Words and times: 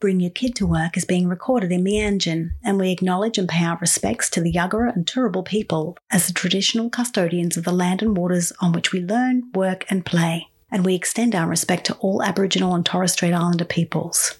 Bring 0.00 0.20
Your 0.20 0.30
Kid 0.30 0.54
to 0.54 0.66
Work 0.66 0.96
is 0.96 1.04
being 1.04 1.26
recorded 1.26 1.72
in 1.72 1.82
Meanjin, 1.82 2.50
and 2.62 2.78
we 2.78 2.92
acknowledge 2.92 3.36
and 3.36 3.48
pay 3.48 3.64
our 3.64 3.76
respects 3.78 4.30
to 4.30 4.40
the 4.40 4.52
Yuggera 4.52 4.94
and 4.94 5.04
Turrbal 5.04 5.44
people 5.44 5.98
as 6.12 6.28
the 6.28 6.32
traditional 6.32 6.88
custodians 6.88 7.56
of 7.56 7.64
the 7.64 7.72
land 7.72 8.00
and 8.00 8.16
waters 8.16 8.52
on 8.60 8.70
which 8.70 8.92
we 8.92 9.00
learn, 9.00 9.50
work, 9.54 9.84
and 9.90 10.06
play. 10.06 10.46
And 10.70 10.84
we 10.84 10.94
extend 10.94 11.34
our 11.34 11.48
respect 11.48 11.84
to 11.86 11.94
all 11.94 12.22
Aboriginal 12.22 12.76
and 12.76 12.86
Torres 12.86 13.14
Strait 13.14 13.32
Islander 13.32 13.64
peoples. 13.64 14.38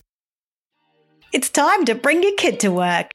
It's 1.33 1.51
time 1.51 1.85
to 1.87 1.97
bring 1.97 2.23
your 2.23 2.37
kid 2.37 2.61
to 2.61 2.71
work. 2.71 3.11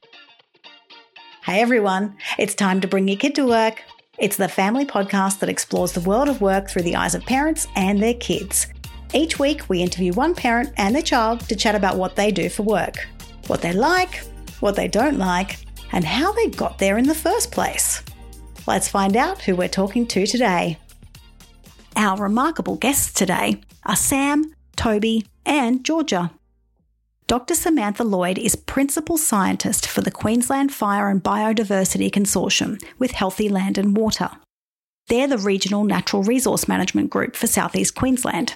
Hey 1.44 1.62
everyone, 1.62 2.14
it's 2.38 2.54
time 2.54 2.82
to 2.82 2.88
bring 2.88 3.08
your 3.08 3.16
kid 3.16 3.34
to 3.36 3.46
work. 3.46 3.80
It's 4.18 4.36
the 4.36 4.48
family 4.48 4.84
podcast 4.84 5.38
that 5.38 5.48
explores 5.48 5.92
the 5.92 6.00
world 6.00 6.28
of 6.28 6.42
work 6.42 6.68
through 6.68 6.82
the 6.82 6.96
eyes 6.96 7.14
of 7.14 7.24
parents 7.24 7.66
and 7.74 8.02
their 8.02 8.12
kids. 8.12 8.66
Each 9.14 9.38
week, 9.38 9.68
we 9.68 9.80
interview 9.80 10.12
one 10.12 10.34
parent 10.34 10.72
and 10.76 10.92
their 10.92 11.00
child 11.00 11.48
to 11.48 11.54
chat 11.54 11.76
about 11.76 11.96
what 11.96 12.16
they 12.16 12.32
do 12.32 12.48
for 12.48 12.64
work, 12.64 12.96
what 13.46 13.62
they 13.62 13.72
like, 13.72 14.24
what 14.58 14.74
they 14.74 14.88
don't 14.88 15.18
like, 15.18 15.58
and 15.92 16.04
how 16.04 16.32
they 16.32 16.48
got 16.48 16.78
there 16.78 16.98
in 16.98 17.06
the 17.06 17.14
first 17.14 17.52
place. 17.52 18.02
Let's 18.66 18.88
find 18.88 19.16
out 19.16 19.42
who 19.42 19.54
we're 19.54 19.68
talking 19.68 20.04
to 20.08 20.26
today. 20.26 20.78
Our 21.94 22.20
remarkable 22.20 22.74
guests 22.74 23.12
today 23.12 23.60
are 23.86 23.94
Sam, 23.94 24.52
Toby, 24.74 25.24
and 25.46 25.84
Georgia. 25.84 26.32
Dr. 27.28 27.54
Samantha 27.54 28.02
Lloyd 28.02 28.36
is 28.36 28.56
Principal 28.56 29.16
Scientist 29.16 29.86
for 29.86 30.00
the 30.00 30.10
Queensland 30.10 30.74
Fire 30.74 31.08
and 31.08 31.22
Biodiversity 31.22 32.10
Consortium 32.10 32.82
with 32.98 33.12
Healthy 33.12 33.48
Land 33.48 33.78
and 33.78 33.96
Water. 33.96 34.30
They're 35.06 35.28
the 35.28 35.38
regional 35.38 35.84
natural 35.84 36.24
resource 36.24 36.66
management 36.66 37.10
group 37.10 37.36
for 37.36 37.46
Southeast 37.46 37.94
Queensland. 37.94 38.54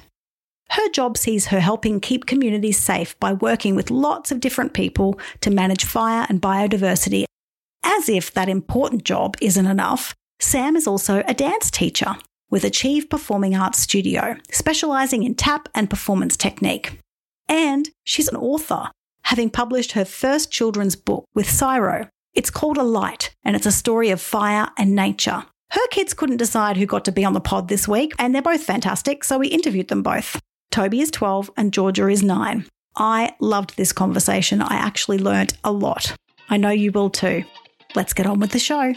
Her 0.71 0.89
job 0.91 1.17
sees 1.17 1.47
her 1.47 1.61
helping 1.61 2.01
keep 2.01 2.27
communities 2.27 2.79
safe 2.79 3.19
by 3.19 3.33
working 3.33 3.75
with 3.75 3.91
lots 3.91 4.31
of 4.31 4.41
different 4.41 4.75
people 4.75 5.19
to 5.41 5.51
manage 5.51 5.85
fire 5.85 6.27
and 6.29 6.43
biodiversity. 6.43 7.25
As 7.83 8.09
if 8.09 8.33
that 8.35 8.49
important 8.49 9.05
job 9.05 9.37
isn't 9.41 9.67
enough, 9.67 10.15
Sam 10.41 10.77
is 10.77 10.87
also 10.87 11.23
a 11.27 11.35
dance 11.35 11.71
teacher 11.71 12.17
with 12.51 12.65
Achieve 12.65 13.11
Performing 13.11 13.57
Arts 13.57 13.79
Studio, 13.79 14.37
specialising 14.51 15.23
in 15.23 15.35
tap 15.35 15.69
and 15.75 15.91
performance 15.91 16.37
technique. 16.37 16.99
And 17.49 17.89
she's 18.05 18.29
an 18.29 18.37
author, 18.37 18.91
having 19.25 19.51
published 19.51 19.93
her 19.93 20.05
first 20.05 20.51
children's 20.51 20.97
book 20.97 21.25
with 21.35 21.47
CSIRO. 21.47 22.09
It's 22.35 22.51
called 22.51 22.79
Alight, 22.79 23.35
and 23.45 23.57
it's 23.57 23.67
a 23.67 23.73
story 23.73 24.11
of 24.11 24.21
fire 24.21 24.69
and 24.79 24.95
nature. 24.95 25.45
Her 25.73 25.87
kids 25.91 26.15
couldn't 26.15 26.37
decide 26.39 26.77
who 26.77 26.87
got 26.87 27.05
to 27.07 27.13
be 27.13 27.25
on 27.25 27.35
the 27.35 27.41
pod 27.41 27.69
this 27.69 27.89
week, 27.89 28.13
and 28.19 28.35
they're 28.35 28.43
both 28.43 28.63
fantastic, 28.63 29.25
so 29.25 29.39
we 29.39 29.49
interviewed 29.49 29.89
them 29.89 30.03
both. 30.03 30.41
Toby 30.71 31.01
is 31.01 31.11
12 31.11 31.51
and 31.57 31.73
Georgia 31.73 32.09
is 32.09 32.23
9. 32.23 32.67
I 32.95 33.35
loved 33.41 33.77
this 33.77 33.91
conversation. 33.93 34.61
I 34.61 34.75
actually 34.75 35.19
learnt 35.19 35.55
a 35.65 35.73
lot. 35.73 36.15
I 36.51 36.59
know 36.59 36.71
you 36.71 36.93
will 36.93 37.09
too. 37.09 37.45
Let's 37.95 38.13
get 38.13 38.27
on 38.27 38.39
with 38.39 38.51
the 38.51 38.59
show. 38.59 38.93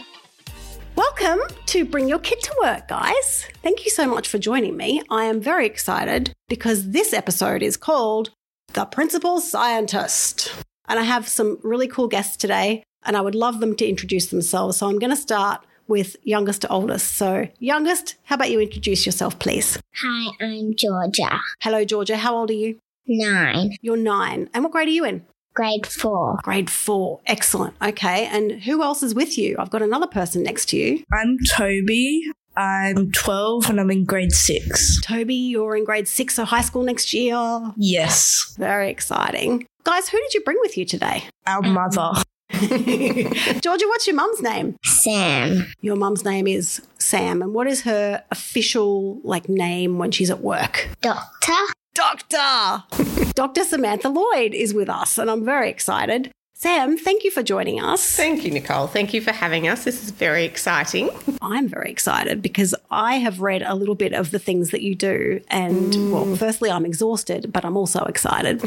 Welcome 0.94 1.40
to 1.66 1.84
Bring 1.86 2.08
Your 2.08 2.18
Kid 2.18 2.40
to 2.42 2.54
Work, 2.62 2.88
guys. 2.88 3.48
Thank 3.62 3.86
you 3.86 3.90
so 3.90 4.06
much 4.06 4.28
for 4.28 4.38
joining 4.38 4.76
me. 4.76 5.02
I 5.08 5.24
am 5.24 5.40
very 5.40 5.64
excited 5.64 6.34
because 6.48 6.90
this 6.90 7.14
episode 7.14 7.62
is 7.62 7.78
called 7.78 8.30
The 8.74 8.84
Principal 8.84 9.40
Scientist. 9.40 10.52
And 10.88 10.98
I 10.98 11.04
have 11.04 11.26
some 11.26 11.58
really 11.62 11.88
cool 11.88 12.06
guests 12.06 12.36
today, 12.36 12.84
and 13.02 13.16
I 13.16 13.22
would 13.22 13.34
love 13.34 13.60
them 13.60 13.74
to 13.76 13.88
introduce 13.88 14.26
themselves. 14.26 14.76
So 14.76 14.88
I'm 14.88 14.98
going 14.98 15.10
to 15.10 15.16
start 15.16 15.64
with 15.88 16.16
youngest 16.22 16.62
to 16.62 16.68
oldest. 16.68 17.12
So, 17.14 17.48
youngest, 17.58 18.16
how 18.24 18.36
about 18.36 18.50
you 18.50 18.60
introduce 18.60 19.06
yourself, 19.06 19.38
please? 19.38 19.78
Hi, 19.96 20.30
I'm 20.40 20.74
Georgia. 20.76 21.40
Hello, 21.60 21.84
Georgia. 21.84 22.16
How 22.16 22.36
old 22.36 22.50
are 22.50 22.54
you? 22.54 22.78
Nine. 23.06 23.72
You're 23.80 23.96
nine. 23.96 24.48
And 24.54 24.64
what 24.64 24.72
grade 24.72 24.88
are 24.88 24.92
you 24.92 25.04
in? 25.04 25.24
Grade 25.54 25.86
four. 25.86 26.38
Grade 26.42 26.70
four. 26.70 27.20
Excellent. 27.26 27.74
Okay. 27.82 28.26
And 28.26 28.62
who 28.62 28.82
else 28.82 29.02
is 29.02 29.14
with 29.14 29.36
you? 29.36 29.56
I've 29.58 29.70
got 29.70 29.82
another 29.82 30.06
person 30.06 30.42
next 30.42 30.66
to 30.70 30.76
you. 30.76 31.04
I'm 31.12 31.36
Toby. 31.56 32.22
I'm 32.56 33.10
12 33.12 33.70
and 33.70 33.80
I'm 33.80 33.90
in 33.90 34.04
grade 34.04 34.32
six. 34.32 35.00
Toby, 35.02 35.34
you're 35.34 35.74
in 35.76 35.84
grade 35.84 36.06
six, 36.06 36.34
so 36.34 36.44
high 36.44 36.60
school 36.60 36.82
next 36.82 37.12
year. 37.14 37.36
Yes. 37.76 38.54
Very 38.58 38.90
exciting. 38.90 39.66
Guys, 39.84 40.08
who 40.08 40.18
did 40.18 40.34
you 40.34 40.42
bring 40.42 40.58
with 40.60 40.76
you 40.76 40.84
today? 40.84 41.24
Our 41.46 41.62
mother. 41.62 42.12
Georgia, 43.60 43.86
what's 43.86 44.06
your 44.06 44.16
mum's 44.16 44.42
name? 44.42 44.76
Sam. 44.84 45.72
Your 45.80 45.96
mum's 45.96 46.24
name 46.24 46.46
is 46.46 46.82
Sam. 46.98 47.42
And 47.42 47.54
what 47.54 47.66
is 47.66 47.82
her 47.82 48.22
official 48.30 49.20
like 49.24 49.48
name 49.48 49.98
when 49.98 50.10
she's 50.10 50.30
at 50.30 50.40
work? 50.40 50.88
Doctor. 51.00 51.52
Doctor. 51.94 52.84
Dr. 53.34 53.64
Samantha 53.64 54.08
Lloyd 54.08 54.54
is 54.54 54.74
with 54.74 54.88
us, 54.88 55.18
and 55.18 55.30
I'm 55.30 55.44
very 55.44 55.70
excited. 55.70 56.30
Sam, 56.54 56.96
thank 56.96 57.24
you 57.24 57.32
for 57.32 57.42
joining 57.42 57.80
us. 57.80 58.14
Thank 58.14 58.44
you, 58.44 58.50
Nicole. 58.52 58.86
Thank 58.86 59.12
you 59.12 59.20
for 59.20 59.32
having 59.32 59.66
us. 59.66 59.82
This 59.82 60.00
is 60.00 60.12
very 60.12 60.44
exciting. 60.44 61.10
I'm 61.40 61.68
very 61.68 61.90
excited 61.90 62.40
because 62.40 62.72
I 62.88 63.16
have 63.16 63.40
read 63.40 63.62
a 63.62 63.74
little 63.74 63.96
bit 63.96 64.12
of 64.12 64.30
the 64.30 64.38
things 64.38 64.70
that 64.70 64.80
you 64.80 64.94
do. 64.94 65.40
And, 65.48 66.12
well, 66.12 66.24
mm. 66.24 66.38
firstly, 66.38 66.70
I'm 66.70 66.86
exhausted, 66.86 67.52
but 67.52 67.64
I'm 67.64 67.76
also 67.76 68.04
excited. 68.04 68.62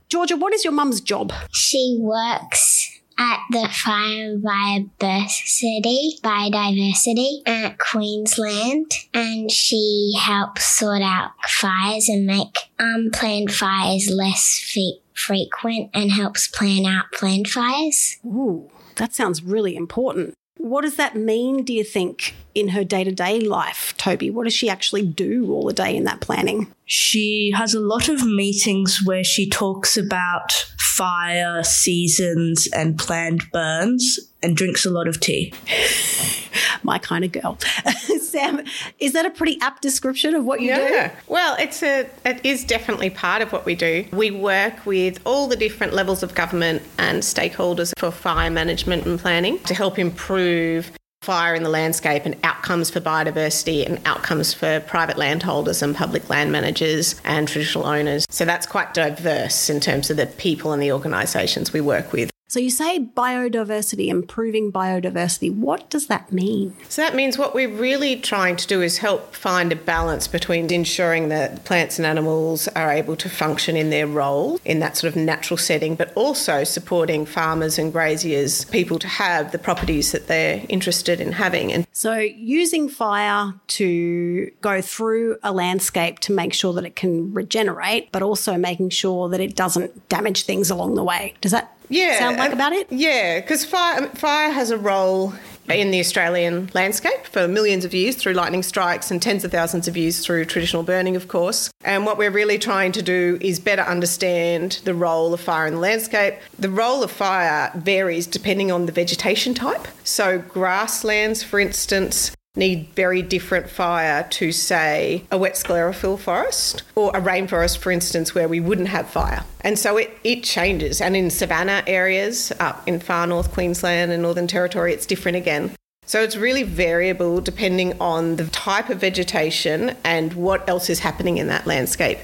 Georgia, 0.08 0.36
what 0.36 0.54
is 0.54 0.64
your 0.64 0.72
mum's 0.72 1.02
job? 1.02 1.30
She 1.52 1.98
works 2.00 2.95
at 3.18 3.40
the 3.50 3.68
Fire 3.72 4.36
Biodiversity, 4.38 6.20
Biodiversity 6.20 7.40
at 7.46 7.78
Queensland 7.78 8.92
and 9.14 9.50
she 9.50 10.12
helps 10.18 10.66
sort 10.66 11.02
out 11.02 11.30
fires 11.46 12.08
and 12.08 12.26
make 12.26 12.56
unplanned 12.78 13.52
fires 13.52 14.10
less 14.10 14.58
fe- 14.62 15.00
frequent 15.14 15.90
and 15.94 16.12
helps 16.12 16.48
plan 16.48 16.84
out 16.84 17.06
planned 17.12 17.48
fires. 17.48 18.16
Ooh, 18.24 18.70
that 18.96 19.14
sounds 19.14 19.42
really 19.42 19.76
important. 19.76 20.34
What 20.58 20.82
does 20.82 20.96
that 20.96 21.16
mean, 21.16 21.64
do 21.64 21.72
you 21.72 21.84
think, 21.84 22.34
in 22.56 22.68
her 22.68 22.82
day 22.84 23.04
to 23.04 23.12
day 23.12 23.38
life, 23.40 23.94
Toby? 23.98 24.30
What 24.30 24.44
does 24.44 24.54
she 24.54 24.68
actually 24.70 25.02
do 25.02 25.52
all 25.52 25.66
the 25.66 25.72
day 25.74 25.94
in 25.94 26.04
that 26.04 26.20
planning? 26.20 26.72
She 26.86 27.52
has 27.54 27.74
a 27.74 27.80
lot 27.80 28.08
of 28.08 28.24
meetings 28.24 29.00
where 29.04 29.22
she 29.24 29.48
talks 29.48 29.96
about 29.96 30.52
fire, 30.78 31.62
seasons, 31.62 32.66
and 32.72 32.98
planned 32.98 33.42
burns 33.52 34.18
and 34.42 34.56
drinks 34.56 34.86
a 34.86 34.90
lot 34.90 35.06
of 35.06 35.20
tea. 35.20 35.52
My 36.82 36.98
kind 36.98 37.24
of 37.24 37.32
girl. 37.32 37.58
Sam, 38.20 38.62
is 38.98 39.12
that 39.12 39.26
a 39.26 39.30
pretty 39.30 39.58
apt 39.60 39.82
description 39.82 40.34
of 40.34 40.44
what 40.44 40.60
you 40.60 40.68
Yeah. 40.68 41.08
do? 41.08 41.14
Well, 41.26 41.56
it's 41.58 41.82
a 41.82 42.08
it 42.24 42.40
is 42.44 42.64
definitely 42.64 43.10
part 43.10 43.42
of 43.42 43.52
what 43.52 43.66
we 43.66 43.74
do. 43.74 44.06
We 44.12 44.30
work 44.30 44.86
with 44.86 45.20
all 45.26 45.48
the 45.48 45.56
different 45.56 45.92
levels 45.92 46.22
of 46.22 46.34
government 46.34 46.82
and 46.98 47.22
stakeholders 47.22 47.92
for 47.98 48.10
fire 48.10 48.50
management 48.50 49.04
and 49.06 49.18
planning 49.18 49.58
to 49.64 49.74
help 49.74 49.98
improve 49.98 50.90
fire 51.26 51.56
in 51.56 51.64
the 51.64 51.68
landscape 51.68 52.24
and 52.24 52.36
outcomes 52.44 52.88
for 52.88 53.00
biodiversity 53.00 53.84
and 53.84 54.00
outcomes 54.06 54.54
for 54.54 54.78
private 54.86 55.18
landholders 55.18 55.82
and 55.82 55.96
public 55.96 56.30
land 56.30 56.52
managers 56.52 57.20
and 57.24 57.48
traditional 57.48 57.84
owners. 57.84 58.24
So 58.30 58.44
that's 58.44 58.64
quite 58.64 58.94
diverse 58.94 59.68
in 59.68 59.80
terms 59.80 60.08
of 60.08 60.18
the 60.18 60.26
people 60.26 60.72
and 60.72 60.80
the 60.80 60.92
organisations 60.92 61.72
we 61.72 61.80
work 61.80 62.12
with. 62.12 62.30
So 62.48 62.60
you 62.60 62.70
say 62.70 63.00
biodiversity, 63.00 64.06
improving 64.06 64.70
biodiversity. 64.70 65.52
What 65.52 65.90
does 65.90 66.06
that 66.06 66.30
mean? 66.30 66.76
So 66.88 67.02
that 67.02 67.16
means 67.16 67.36
what 67.36 67.54
we're 67.54 67.68
really 67.68 68.16
trying 68.16 68.54
to 68.56 68.66
do 68.68 68.82
is 68.82 68.98
help 68.98 69.34
find 69.34 69.72
a 69.72 69.76
balance 69.76 70.28
between 70.28 70.72
ensuring 70.72 71.28
that 71.30 71.64
plants 71.64 71.98
and 71.98 72.06
animals 72.06 72.68
are 72.68 72.92
able 72.92 73.16
to 73.16 73.28
function 73.28 73.76
in 73.76 73.90
their 73.90 74.06
role 74.06 74.60
in 74.64 74.78
that 74.78 74.96
sort 74.96 75.12
of 75.12 75.16
natural 75.16 75.58
setting, 75.58 75.96
but 75.96 76.12
also 76.14 76.62
supporting 76.62 77.26
farmers 77.26 77.80
and 77.80 77.92
graziers, 77.92 78.64
people 78.66 79.00
to 79.00 79.08
have 79.08 79.50
the 79.50 79.58
properties 79.58 80.12
that 80.12 80.28
they're 80.28 80.64
interested 80.68 81.20
in 81.20 81.32
having. 81.32 81.72
And 81.72 81.84
So 81.90 82.14
using 82.14 82.88
fire 82.88 83.54
to 83.68 84.52
go 84.60 84.80
through 84.80 85.38
a 85.42 85.52
landscape 85.52 86.20
to 86.20 86.32
make 86.32 86.54
sure 86.54 86.72
that 86.74 86.84
it 86.84 86.94
can 86.94 87.34
regenerate, 87.34 88.12
but 88.12 88.22
also 88.22 88.56
making 88.56 88.90
sure 88.90 89.28
that 89.30 89.40
it 89.40 89.56
doesn't 89.56 90.08
damage 90.08 90.44
things 90.44 90.70
along 90.70 90.94
the 90.94 91.02
way. 91.02 91.34
Does 91.40 91.52
that 91.52 91.75
yeah, 91.88 92.18
sound 92.18 92.38
like 92.38 92.52
about 92.52 92.72
it? 92.72 92.86
Yeah, 92.90 93.40
because 93.40 93.64
fire, 93.64 94.08
fire 94.08 94.50
has 94.50 94.70
a 94.70 94.78
role 94.78 95.32
in 95.68 95.90
the 95.90 96.00
Australian 96.00 96.70
landscape 96.74 97.26
for 97.26 97.48
millions 97.48 97.84
of 97.84 97.92
years 97.92 98.16
through 98.16 98.34
lightning 98.34 98.62
strikes 98.62 99.10
and 99.10 99.20
tens 99.20 99.44
of 99.44 99.50
thousands 99.50 99.88
of 99.88 99.96
years 99.96 100.24
through 100.24 100.44
traditional 100.44 100.82
burning, 100.82 101.16
of 101.16 101.28
course. 101.28 101.70
And 101.84 102.06
what 102.06 102.18
we're 102.18 102.30
really 102.30 102.58
trying 102.58 102.92
to 102.92 103.02
do 103.02 103.38
is 103.40 103.58
better 103.58 103.82
understand 103.82 104.80
the 104.84 104.94
role 104.94 105.34
of 105.34 105.40
fire 105.40 105.66
in 105.66 105.74
the 105.74 105.80
landscape. 105.80 106.34
The 106.58 106.70
role 106.70 107.02
of 107.02 107.10
fire 107.10 107.72
varies 107.74 108.26
depending 108.26 108.70
on 108.70 108.86
the 108.86 108.92
vegetation 108.92 109.54
type. 109.54 109.88
So, 110.04 110.38
grasslands, 110.38 111.42
for 111.42 111.58
instance, 111.58 112.32
need 112.56 112.88
very 112.94 113.22
different 113.22 113.68
fire 113.68 114.26
to, 114.30 114.52
say, 114.52 115.24
a 115.30 115.38
wet 115.38 115.54
sclerophyll 115.54 116.18
forest 116.18 116.82
or 116.94 117.10
a 117.16 117.20
rainforest, 117.20 117.78
for 117.78 117.92
instance, 117.92 118.34
where 118.34 118.48
we 118.48 118.60
wouldn't 118.60 118.88
have 118.88 119.08
fire. 119.08 119.44
And 119.60 119.78
so 119.78 119.96
it, 119.96 120.10
it 120.24 120.42
changes. 120.42 121.00
And 121.00 121.16
in 121.16 121.30
savanna 121.30 121.82
areas 121.86 122.52
up 122.58 122.86
in 122.88 123.00
far 123.00 123.26
north 123.26 123.52
Queensland 123.52 124.12
and 124.12 124.22
Northern 124.22 124.46
Territory, 124.46 124.92
it's 124.92 125.06
different 125.06 125.36
again. 125.36 125.72
So 126.06 126.22
it's 126.22 126.36
really 126.36 126.62
variable 126.62 127.40
depending 127.40 128.00
on 128.00 128.36
the 128.36 128.46
type 128.46 128.90
of 128.90 129.00
vegetation 129.00 129.96
and 130.04 130.32
what 130.34 130.68
else 130.68 130.88
is 130.88 131.00
happening 131.00 131.38
in 131.38 131.48
that 131.48 131.66
landscape. 131.66 132.18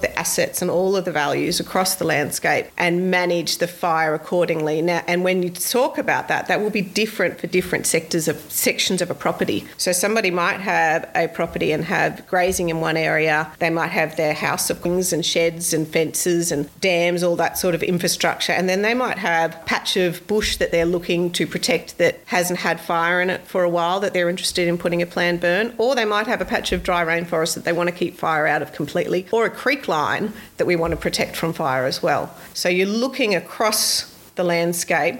The 0.00 0.16
assets 0.16 0.62
and 0.62 0.70
all 0.70 0.94
of 0.94 1.04
the 1.04 1.10
values 1.10 1.58
across 1.58 1.96
the 1.96 2.04
landscape 2.04 2.68
and 2.76 3.10
manage 3.10 3.58
the 3.58 3.66
fire 3.66 4.14
accordingly. 4.14 4.80
Now, 4.80 5.02
and 5.08 5.24
when 5.24 5.42
you 5.42 5.50
talk 5.50 5.98
about 5.98 6.28
that, 6.28 6.46
that 6.46 6.60
will 6.60 6.70
be 6.70 6.82
different 6.82 7.40
for 7.40 7.48
different 7.48 7.84
sectors 7.84 8.28
of 8.28 8.36
sections 8.48 9.02
of 9.02 9.10
a 9.10 9.14
property. 9.14 9.66
So 9.76 9.90
somebody 9.90 10.30
might 10.30 10.60
have 10.60 11.10
a 11.16 11.26
property 11.26 11.72
and 11.72 11.84
have 11.86 12.24
grazing 12.28 12.68
in 12.68 12.80
one 12.80 12.96
area. 12.96 13.50
They 13.58 13.70
might 13.70 13.88
have 13.88 14.14
their 14.14 14.34
house 14.34 14.70
of 14.70 14.84
wings 14.84 15.12
and 15.12 15.26
sheds 15.26 15.74
and 15.74 15.88
fences 15.88 16.52
and 16.52 16.70
dams, 16.80 17.24
all 17.24 17.34
that 17.34 17.58
sort 17.58 17.74
of 17.74 17.82
infrastructure, 17.82 18.52
and 18.52 18.68
then 18.68 18.82
they 18.82 18.94
might 18.94 19.18
have 19.18 19.56
a 19.56 19.64
patch 19.64 19.96
of 19.96 20.24
bush 20.28 20.58
that 20.58 20.70
they're 20.70 20.86
looking 20.86 21.32
to 21.32 21.44
protect 21.44 21.98
that 21.98 22.20
hasn't 22.26 22.60
had 22.60 22.80
fire 22.80 23.20
in 23.20 23.30
it 23.30 23.44
for 23.48 23.64
a 23.64 23.68
while 23.68 23.98
that 23.98 24.12
they're 24.12 24.28
interested 24.28 24.68
in 24.68 24.78
putting 24.78 25.02
a 25.02 25.06
planned 25.06 25.40
burn, 25.40 25.74
or 25.76 25.96
they 25.96 26.04
might 26.04 26.28
have 26.28 26.40
a 26.40 26.44
patch 26.44 26.70
of 26.70 26.84
dry 26.84 27.04
rainforest 27.04 27.56
that 27.56 27.64
they 27.64 27.72
want 27.72 27.88
to 27.88 27.94
keep 27.94 28.16
fire 28.16 28.46
out 28.46 28.62
of 28.62 28.72
completely, 28.72 29.26
or 29.32 29.44
a 29.44 29.50
creek 29.50 29.87
line 29.88 30.32
that 30.56 30.66
we 30.66 30.76
want 30.76 30.92
to 30.92 30.96
protect 30.96 31.36
from 31.36 31.52
fire 31.52 31.84
as 31.84 32.02
well. 32.02 32.34
So 32.54 32.68
you're 32.68 32.86
looking 32.86 33.34
across 33.34 34.14
the 34.38 34.44
landscape 34.44 35.16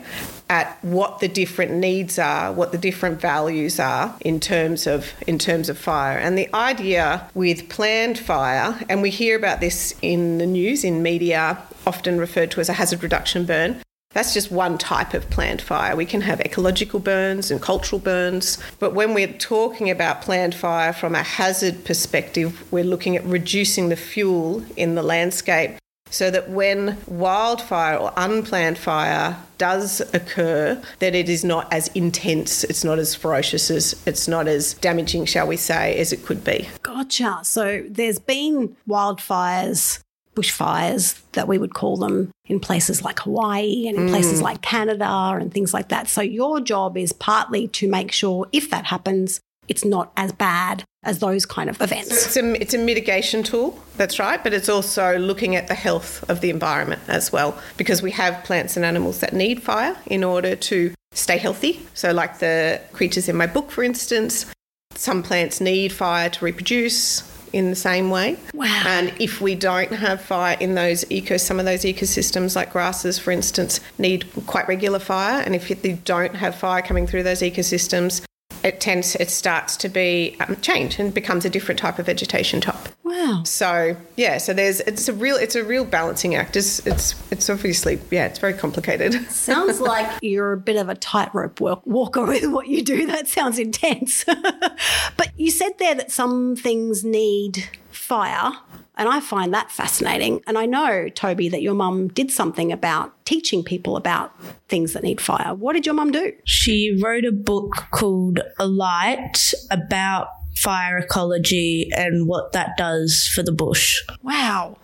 at 0.48 0.82
what 0.82 1.18
the 1.18 1.28
different 1.28 1.72
needs 1.72 2.18
are, 2.18 2.52
what 2.52 2.72
the 2.72 2.78
different 2.78 3.20
values 3.20 3.78
are 3.78 4.16
in 4.20 4.40
terms 4.40 4.86
of 4.86 5.12
in 5.26 5.38
terms 5.38 5.68
of 5.68 5.76
fire. 5.76 6.16
And 6.16 6.38
the 6.38 6.48
idea 6.54 7.28
with 7.34 7.68
planned 7.68 8.18
fire, 8.18 8.78
and 8.88 9.02
we 9.02 9.10
hear 9.10 9.36
about 9.36 9.60
this 9.60 9.94
in 10.00 10.38
the 10.38 10.46
news, 10.46 10.84
in 10.84 11.02
media, 11.02 11.58
often 11.86 12.18
referred 12.18 12.50
to 12.52 12.60
as 12.60 12.68
a 12.68 12.74
hazard 12.74 13.02
reduction 13.02 13.44
burn. 13.44 13.82
That's 14.18 14.34
just 14.34 14.50
one 14.50 14.78
type 14.78 15.14
of 15.14 15.30
planned 15.30 15.62
fire. 15.62 15.94
We 15.94 16.04
can 16.04 16.22
have 16.22 16.40
ecological 16.40 16.98
burns 16.98 17.52
and 17.52 17.62
cultural 17.62 18.00
burns. 18.00 18.58
But 18.80 18.92
when 18.92 19.14
we're 19.14 19.32
talking 19.32 19.90
about 19.90 20.22
planned 20.22 20.56
fire 20.56 20.92
from 20.92 21.14
a 21.14 21.22
hazard 21.22 21.84
perspective, 21.84 22.64
we're 22.72 22.82
looking 22.82 23.14
at 23.14 23.22
reducing 23.22 23.90
the 23.90 23.96
fuel 23.96 24.64
in 24.76 24.96
the 24.96 25.04
landscape 25.04 25.76
so 26.10 26.32
that 26.32 26.50
when 26.50 26.98
wildfire 27.06 27.96
or 27.96 28.12
unplanned 28.16 28.78
fire 28.78 29.36
does 29.56 30.00
occur, 30.12 30.82
that 30.98 31.14
it 31.14 31.28
is 31.28 31.44
not 31.44 31.72
as 31.72 31.86
intense, 31.88 32.64
it's 32.64 32.82
not 32.82 32.98
as 32.98 33.14
ferocious 33.14 33.70
as 33.70 34.02
it's 34.04 34.26
not 34.26 34.48
as 34.48 34.74
damaging, 34.74 35.26
shall 35.26 35.46
we 35.46 35.56
say, 35.56 35.96
as 35.96 36.12
it 36.12 36.26
could 36.26 36.42
be. 36.42 36.68
Gotcha. 36.82 37.38
So 37.44 37.84
there's 37.88 38.18
been 38.18 38.76
wildfires 38.88 40.00
bushfires 40.38 41.20
that 41.32 41.48
we 41.48 41.58
would 41.58 41.74
call 41.74 41.96
them 41.96 42.30
in 42.46 42.60
places 42.60 43.02
like 43.02 43.18
Hawaii 43.20 43.88
and 43.88 43.98
in 43.98 44.06
mm. 44.06 44.10
places 44.10 44.40
like 44.40 44.62
Canada 44.62 45.04
and 45.40 45.52
things 45.52 45.74
like 45.74 45.88
that. 45.88 46.08
So 46.08 46.20
your 46.20 46.60
job 46.60 46.96
is 46.96 47.12
partly 47.12 47.66
to 47.68 47.88
make 47.88 48.12
sure 48.12 48.46
if 48.52 48.70
that 48.70 48.84
happens, 48.84 49.40
it's 49.66 49.84
not 49.84 50.12
as 50.16 50.32
bad 50.32 50.84
as 51.02 51.18
those 51.18 51.44
kind 51.44 51.68
of 51.68 51.80
events. 51.80 52.08
So 52.10 52.26
it's, 52.26 52.36
a, 52.36 52.62
it's 52.62 52.74
a 52.74 52.78
mitigation 52.78 53.42
tool, 53.42 53.78
that's 53.96 54.18
right, 54.18 54.42
but 54.42 54.52
it's 54.52 54.68
also 54.68 55.18
looking 55.18 55.56
at 55.56 55.68
the 55.68 55.74
health 55.74 56.28
of 56.30 56.40
the 56.40 56.50
environment 56.50 57.02
as 57.08 57.32
well, 57.32 57.58
because 57.76 58.02
we 58.02 58.10
have 58.12 58.44
plants 58.44 58.76
and 58.76 58.84
animals 58.84 59.20
that 59.20 59.32
need 59.32 59.62
fire 59.62 59.96
in 60.06 60.24
order 60.24 60.56
to 60.56 60.92
stay 61.12 61.38
healthy. 61.38 61.86
So, 61.94 62.12
like 62.12 62.38
the 62.38 62.80
creatures 62.92 63.28
in 63.28 63.36
my 63.36 63.46
book, 63.46 63.70
for 63.70 63.84
instance, 63.84 64.46
some 64.94 65.22
plants 65.22 65.60
need 65.60 65.92
fire 65.92 66.30
to 66.30 66.44
reproduce 66.44 67.22
in 67.52 67.70
the 67.70 67.76
same 67.76 68.10
way. 68.10 68.36
Wow. 68.54 68.82
And 68.86 69.12
if 69.18 69.40
we 69.40 69.54
don't 69.54 69.92
have 69.92 70.20
fire 70.20 70.56
in 70.60 70.74
those 70.74 71.10
eco, 71.10 71.36
some 71.36 71.58
of 71.58 71.64
those 71.64 71.82
ecosystems, 71.82 72.56
like 72.56 72.72
grasses, 72.72 73.18
for 73.18 73.30
instance, 73.30 73.80
need 73.98 74.28
quite 74.46 74.68
regular 74.68 74.98
fire. 74.98 75.40
And 75.42 75.54
if 75.54 75.70
you 75.70 75.76
don't 76.04 76.34
have 76.34 76.54
fire 76.54 76.82
coming 76.82 77.06
through 77.06 77.22
those 77.22 77.40
ecosystems, 77.40 78.22
it 78.64 78.80
tends 78.80 79.14
it 79.16 79.30
starts 79.30 79.76
to 79.78 79.88
be 79.88 80.36
um, 80.40 80.56
change 80.60 80.98
and 80.98 81.12
becomes 81.12 81.44
a 81.44 81.50
different 81.50 81.78
type 81.78 81.98
of 81.98 82.06
vegetation 82.06 82.60
type. 82.60 82.88
Wow. 83.04 83.42
So 83.44 83.96
yeah, 84.16 84.38
so 84.38 84.52
there's 84.52 84.80
it's 84.80 85.08
a 85.08 85.12
real 85.12 85.36
it's 85.36 85.54
a 85.54 85.64
real 85.64 85.84
balancing 85.84 86.34
act. 86.34 86.56
It's 86.56 86.86
it's 86.86 87.14
it's 87.32 87.48
obviously 87.48 87.98
yeah, 88.10 88.26
it's 88.26 88.38
very 88.38 88.54
complicated. 88.54 89.14
Sounds 89.30 89.80
like 89.80 90.18
you're 90.22 90.52
a 90.52 90.58
bit 90.58 90.76
of 90.76 90.88
a 90.88 90.94
tightrope 90.94 91.60
walker 91.60 92.24
with 92.24 92.46
what 92.46 92.68
you 92.68 92.82
do. 92.82 93.06
That 93.06 93.28
sounds 93.28 93.58
intense. 93.58 94.24
but 95.16 95.30
you 95.36 95.50
said 95.50 95.72
there 95.78 95.94
that 95.94 96.10
some 96.10 96.56
things 96.56 97.04
need 97.04 97.68
fire 97.90 98.52
and 98.98 99.08
I 99.08 99.20
find 99.20 99.54
that 99.54 99.70
fascinating. 99.70 100.42
And 100.46 100.58
I 100.58 100.66
know, 100.66 101.08
Toby, 101.08 101.48
that 101.48 101.62
your 101.62 101.74
mum 101.74 102.08
did 102.08 102.30
something 102.30 102.72
about 102.72 103.24
teaching 103.24 103.62
people 103.62 103.96
about 103.96 104.32
things 104.68 104.92
that 104.92 105.04
need 105.04 105.20
fire. 105.20 105.54
What 105.54 105.74
did 105.74 105.86
your 105.86 105.94
mum 105.94 106.10
do? 106.10 106.32
She 106.44 107.00
wrote 107.02 107.24
a 107.24 107.32
book 107.32 107.86
called 107.92 108.40
Alight 108.58 109.54
about 109.70 110.28
fire 110.56 110.98
ecology 110.98 111.88
and 111.96 112.26
what 112.26 112.52
that 112.52 112.76
does 112.76 113.30
for 113.32 113.42
the 113.42 113.52
bush. 113.52 114.02
Wow. 114.22 114.76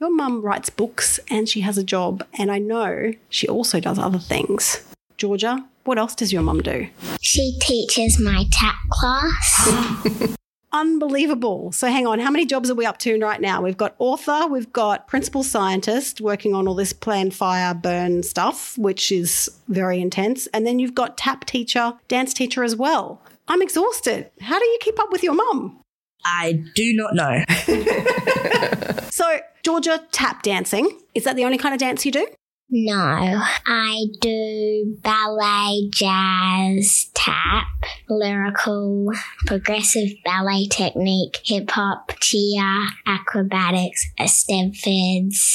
Your 0.00 0.14
mum 0.14 0.42
writes 0.42 0.68
books 0.68 1.18
and 1.30 1.48
she 1.48 1.60
has 1.60 1.78
a 1.78 1.84
job, 1.84 2.26
and 2.38 2.50
I 2.50 2.58
know 2.58 3.12
she 3.30 3.48
also 3.48 3.80
does 3.80 3.98
other 3.98 4.18
things. 4.18 4.84
Georgia, 5.16 5.64
what 5.84 5.98
else 5.98 6.14
does 6.14 6.32
your 6.32 6.42
mum 6.42 6.60
do? 6.60 6.88
She 7.20 7.56
teaches 7.60 8.18
my 8.18 8.44
tap 8.50 8.76
class. 8.90 10.36
unbelievable. 10.72 11.72
So 11.72 11.88
hang 11.88 12.06
on, 12.06 12.18
how 12.18 12.30
many 12.30 12.46
jobs 12.46 12.70
are 12.70 12.74
we 12.74 12.86
up 12.86 12.98
to 12.98 13.18
right 13.20 13.40
now? 13.40 13.62
We've 13.62 13.76
got 13.76 13.94
author, 13.98 14.46
we've 14.46 14.72
got 14.72 15.06
principal 15.06 15.42
scientist 15.42 16.20
working 16.20 16.54
on 16.54 16.66
all 16.66 16.74
this 16.74 16.92
planned 16.92 17.34
fire 17.34 17.74
burn 17.74 18.22
stuff, 18.22 18.76
which 18.78 19.12
is 19.12 19.50
very 19.68 20.00
intense. 20.00 20.46
And 20.48 20.66
then 20.66 20.78
you've 20.78 20.94
got 20.94 21.16
tap 21.18 21.44
teacher, 21.44 21.94
dance 22.08 22.34
teacher 22.34 22.64
as 22.64 22.76
well. 22.76 23.20
I'm 23.48 23.62
exhausted. 23.62 24.30
How 24.40 24.58
do 24.58 24.64
you 24.64 24.78
keep 24.80 24.98
up 24.98 25.12
with 25.12 25.22
your 25.22 25.34
mum? 25.34 25.80
I 26.24 26.62
do 26.74 26.94
not 26.94 27.14
know. 27.14 27.44
so, 29.10 29.40
Georgia, 29.64 30.00
tap 30.12 30.42
dancing. 30.42 31.00
Is 31.14 31.24
that 31.24 31.36
the 31.36 31.44
only 31.44 31.58
kind 31.58 31.74
of 31.74 31.80
dance 31.80 32.06
you 32.06 32.12
do? 32.12 32.26
No, 32.74 33.42
I 33.66 34.06
do 34.22 34.96
ballet, 35.02 35.90
jazz, 35.90 37.10
tap, 37.12 37.66
lyrical, 38.08 39.12
progressive 39.44 40.08
ballet 40.24 40.68
technique, 40.68 41.40
hip 41.44 41.70
hop, 41.70 42.12
cheer, 42.20 42.86
acrobatics, 43.06 44.06
step 44.24 44.72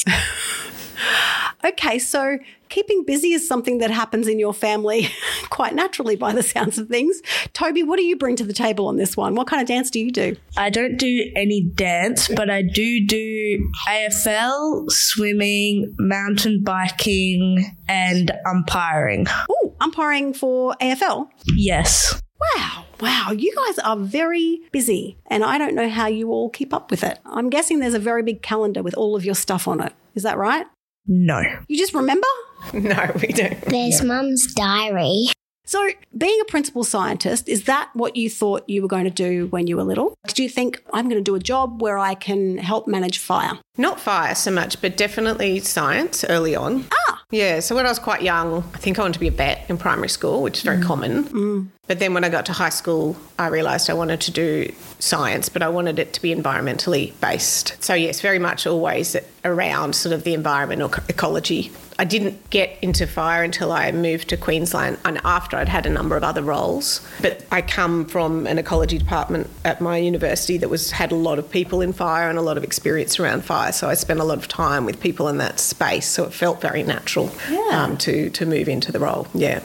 okay, 1.65 1.97
so 1.97 2.37
keeping 2.69 3.03
busy 3.05 3.33
is 3.33 3.47
something 3.47 3.77
that 3.79 3.91
happens 3.91 4.27
in 4.27 4.39
your 4.39 4.53
family 4.53 5.09
quite 5.49 5.75
naturally 5.75 6.15
by 6.15 6.33
the 6.33 6.43
sounds 6.43 6.77
of 6.77 6.87
things. 6.87 7.21
Toby, 7.53 7.83
what 7.83 7.97
do 7.97 8.03
you 8.03 8.15
bring 8.15 8.35
to 8.35 8.43
the 8.43 8.53
table 8.53 8.87
on 8.87 8.97
this 8.97 9.15
one? 9.17 9.35
What 9.35 9.47
kind 9.47 9.61
of 9.61 9.67
dance 9.67 9.89
do 9.89 9.99
you 9.99 10.11
do? 10.11 10.35
I 10.57 10.69
don't 10.69 10.97
do 10.97 11.31
any 11.35 11.61
dance, 11.61 12.27
but 12.27 12.49
I 12.49 12.61
do 12.61 13.05
do 13.05 13.71
AFL, 13.87 14.89
swimming, 14.89 15.93
mountain 15.99 16.63
biking, 16.63 17.77
and 17.87 18.31
umpiring. 18.45 19.27
Oh, 19.49 19.75
umpiring 19.81 20.33
for 20.33 20.75
AFL? 20.81 21.27
Yes. 21.55 22.21
Wow, 22.55 22.85
wow, 23.01 23.31
you 23.31 23.51
guys 23.55 23.79
are 23.79 23.97
very 23.97 24.61
busy, 24.71 25.17
and 25.25 25.43
I 25.43 25.57
don't 25.57 25.73
know 25.73 25.89
how 25.89 26.05
you 26.05 26.29
all 26.29 26.51
keep 26.51 26.71
up 26.71 26.91
with 26.91 27.03
it. 27.03 27.17
I'm 27.25 27.49
guessing 27.49 27.79
there's 27.79 27.95
a 27.95 27.99
very 27.99 28.21
big 28.21 28.43
calendar 28.43 28.83
with 28.83 28.93
all 28.93 29.15
of 29.15 29.25
your 29.25 29.33
stuff 29.33 29.67
on 29.67 29.81
it. 29.81 29.93
Is 30.13 30.21
that 30.21 30.37
right? 30.37 30.67
No. 31.07 31.41
You 31.67 31.77
just 31.77 31.93
remember? 31.93 32.27
No, 32.73 33.11
we 33.21 33.27
don't. 33.29 33.59
There's 33.61 34.03
mum's 34.03 34.53
diary. 34.53 35.27
So, 35.67 35.89
being 36.17 36.39
a 36.41 36.45
principal 36.45 36.85
scientist, 36.85 37.49
is 37.49 37.65
that 37.65 37.89
what 37.93 38.15
you 38.15 38.29
thought 38.29 38.63
you 38.69 38.81
were 38.81 38.87
going 38.87 39.03
to 39.03 39.09
do 39.09 39.47
when 39.47 39.67
you 39.67 39.75
were 39.75 39.83
little? 39.83 40.15
Did 40.25 40.39
you 40.39 40.47
think, 40.47 40.81
I'm 40.93 41.09
going 41.09 41.21
to 41.21 41.23
do 41.23 41.35
a 41.35 41.41
job 41.41 41.81
where 41.81 41.97
I 41.97 42.15
can 42.15 42.57
help 42.57 42.87
manage 42.87 43.19
fire? 43.19 43.59
Not 43.77 43.99
fire 43.99 44.33
so 44.33 44.49
much, 44.49 44.79
but 44.79 44.95
definitely 44.95 45.59
science 45.59 46.23
early 46.23 46.55
on. 46.55 46.85
Ah. 47.09 47.21
Yeah, 47.31 47.59
so 47.59 47.75
when 47.75 47.85
I 47.85 47.89
was 47.89 47.99
quite 47.99 48.21
young, 48.21 48.63
I 48.73 48.77
think 48.77 48.97
I 48.97 49.01
wanted 49.01 49.15
to 49.15 49.19
be 49.19 49.27
a 49.27 49.31
vet 49.31 49.69
in 49.69 49.77
primary 49.77 50.07
school, 50.07 50.41
which 50.41 50.59
is 50.59 50.63
very 50.63 50.77
mm. 50.77 50.85
common. 50.85 51.23
Mm. 51.25 51.67
But 51.87 51.99
then 51.99 52.13
when 52.13 52.23
I 52.23 52.29
got 52.29 52.45
to 52.47 52.53
high 52.53 52.69
school, 52.69 53.15
I 53.39 53.47
realised 53.47 53.89
I 53.89 53.93
wanted 53.93 54.21
to 54.21 54.31
do 54.31 54.73
science, 54.99 55.49
but 55.49 55.61
I 55.61 55.69
wanted 55.69 55.99
it 55.99 56.13
to 56.13 56.21
be 56.21 56.35
environmentally 56.35 57.19
based. 57.21 57.81
So, 57.83 57.93
yes, 57.93 58.21
very 58.21 58.39
much 58.39 58.67
always 58.67 59.15
around 59.45 59.95
sort 59.95 60.13
of 60.13 60.23
the 60.23 60.33
environment 60.33 60.81
or 60.81 60.89
ecology 61.07 61.71
I 61.99 62.05
didn't 62.05 62.49
get 62.49 62.77
into 62.81 63.07
fire 63.07 63.43
until 63.43 63.71
I 63.71 63.91
moved 63.91 64.29
to 64.29 64.37
Queensland 64.37 64.99
and 65.03 65.19
after 65.23 65.57
I'd 65.57 65.69
had 65.69 65.85
a 65.85 65.89
number 65.89 66.15
of 66.15 66.23
other 66.23 66.43
roles. 66.43 67.05
But 67.21 67.43
I 67.51 67.61
come 67.61 68.05
from 68.05 68.45
an 68.45 68.59
ecology 68.59 68.97
department 68.97 69.49
at 69.65 69.81
my 69.81 69.97
university 69.97 70.57
that 70.59 70.69
was 70.69 70.91
had 70.91 71.11
a 71.11 71.15
lot 71.15 71.39
of 71.39 71.49
people 71.49 71.81
in 71.81 71.93
fire 71.93 72.29
and 72.29 72.37
a 72.37 72.41
lot 72.41 72.57
of 72.57 72.63
experience 72.63 73.19
around 73.19 73.45
fire. 73.45 73.71
So 73.71 73.89
I 73.89 73.95
spent 73.95 74.19
a 74.19 74.23
lot 74.23 74.37
of 74.37 74.47
time 74.47 74.85
with 74.85 74.99
people 74.99 75.27
in 75.27 75.37
that 75.37 75.59
space. 75.59 76.07
So 76.07 76.23
it 76.25 76.33
felt 76.33 76.61
very 76.61 76.83
natural 76.83 77.31
yeah. 77.49 77.69
um, 77.71 77.97
to 77.97 78.29
to 78.29 78.45
move 78.45 78.69
into 78.69 78.91
the 78.91 78.99
role. 78.99 79.27
Yeah. 79.33 79.61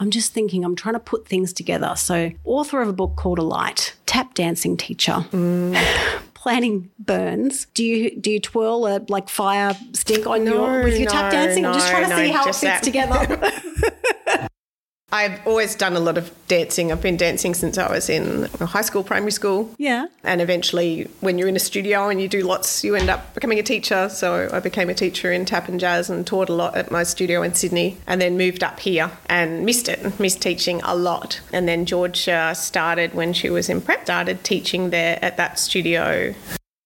I'm 0.00 0.10
just 0.10 0.32
thinking, 0.32 0.64
I'm 0.64 0.74
trying 0.74 0.94
to 0.94 1.00
put 1.00 1.28
things 1.28 1.52
together. 1.52 1.94
So, 1.94 2.32
author 2.44 2.80
of 2.80 2.88
a 2.88 2.92
book 2.92 3.16
called 3.16 3.38
Alight, 3.38 3.94
tap 4.06 4.34
dancing 4.34 4.76
teacher. 4.76 5.26
Mm. 5.30 5.78
planning 6.40 6.90
burns, 6.98 7.66
do 7.74 7.84
you 7.84 8.18
do 8.18 8.30
you 8.30 8.40
twirl 8.40 8.86
a 8.86 9.04
like 9.10 9.28
fire 9.28 9.76
stink 9.92 10.26
on 10.26 10.44
no, 10.44 10.54
your 10.54 10.84
with 10.84 10.96
your 10.96 11.04
no, 11.04 11.12
tap 11.12 11.32
dancing? 11.32 11.66
I'm 11.66 11.74
just 11.74 11.90
trying 11.90 12.08
to 12.08 12.16
see 12.16 12.30
how 12.30 12.42
it 12.44 12.46
fits 12.46 12.60
that. 12.60 12.82
together. 12.82 13.52
I've 15.12 15.44
always 15.46 15.74
done 15.74 15.96
a 15.96 16.00
lot 16.00 16.16
of 16.16 16.30
dancing. 16.46 16.92
I've 16.92 17.02
been 17.02 17.16
dancing 17.16 17.54
since 17.54 17.78
I 17.78 17.90
was 17.90 18.08
in 18.08 18.44
high 18.60 18.82
school, 18.82 19.02
primary 19.02 19.32
school. 19.32 19.74
Yeah. 19.76 20.06
And 20.22 20.40
eventually, 20.40 21.08
when 21.20 21.38
you're 21.38 21.48
in 21.48 21.56
a 21.56 21.60
studio 21.60 22.08
and 22.08 22.20
you 22.20 22.28
do 22.28 22.42
lots, 22.42 22.84
you 22.84 22.94
end 22.94 23.10
up 23.10 23.34
becoming 23.34 23.58
a 23.58 23.62
teacher. 23.62 24.08
So 24.08 24.48
I 24.52 24.60
became 24.60 24.88
a 24.88 24.94
teacher 24.94 25.32
in 25.32 25.44
tap 25.44 25.68
and 25.68 25.80
jazz 25.80 26.10
and 26.10 26.26
taught 26.26 26.48
a 26.48 26.54
lot 26.54 26.76
at 26.76 26.90
my 26.90 27.02
studio 27.02 27.42
in 27.42 27.54
Sydney 27.54 27.96
and 28.06 28.20
then 28.20 28.36
moved 28.36 28.62
up 28.62 28.80
here 28.80 29.10
and 29.26 29.64
missed 29.66 29.88
it, 29.88 30.18
missed 30.20 30.40
teaching 30.40 30.80
a 30.84 30.94
lot. 30.94 31.40
And 31.52 31.66
then 31.66 31.86
Georgia 31.86 32.52
started 32.54 33.14
when 33.14 33.32
she 33.32 33.50
was 33.50 33.68
in 33.68 33.80
prep, 33.80 34.04
started 34.04 34.44
teaching 34.44 34.90
there 34.90 35.18
at 35.22 35.36
that 35.36 35.58
studio 35.58 36.34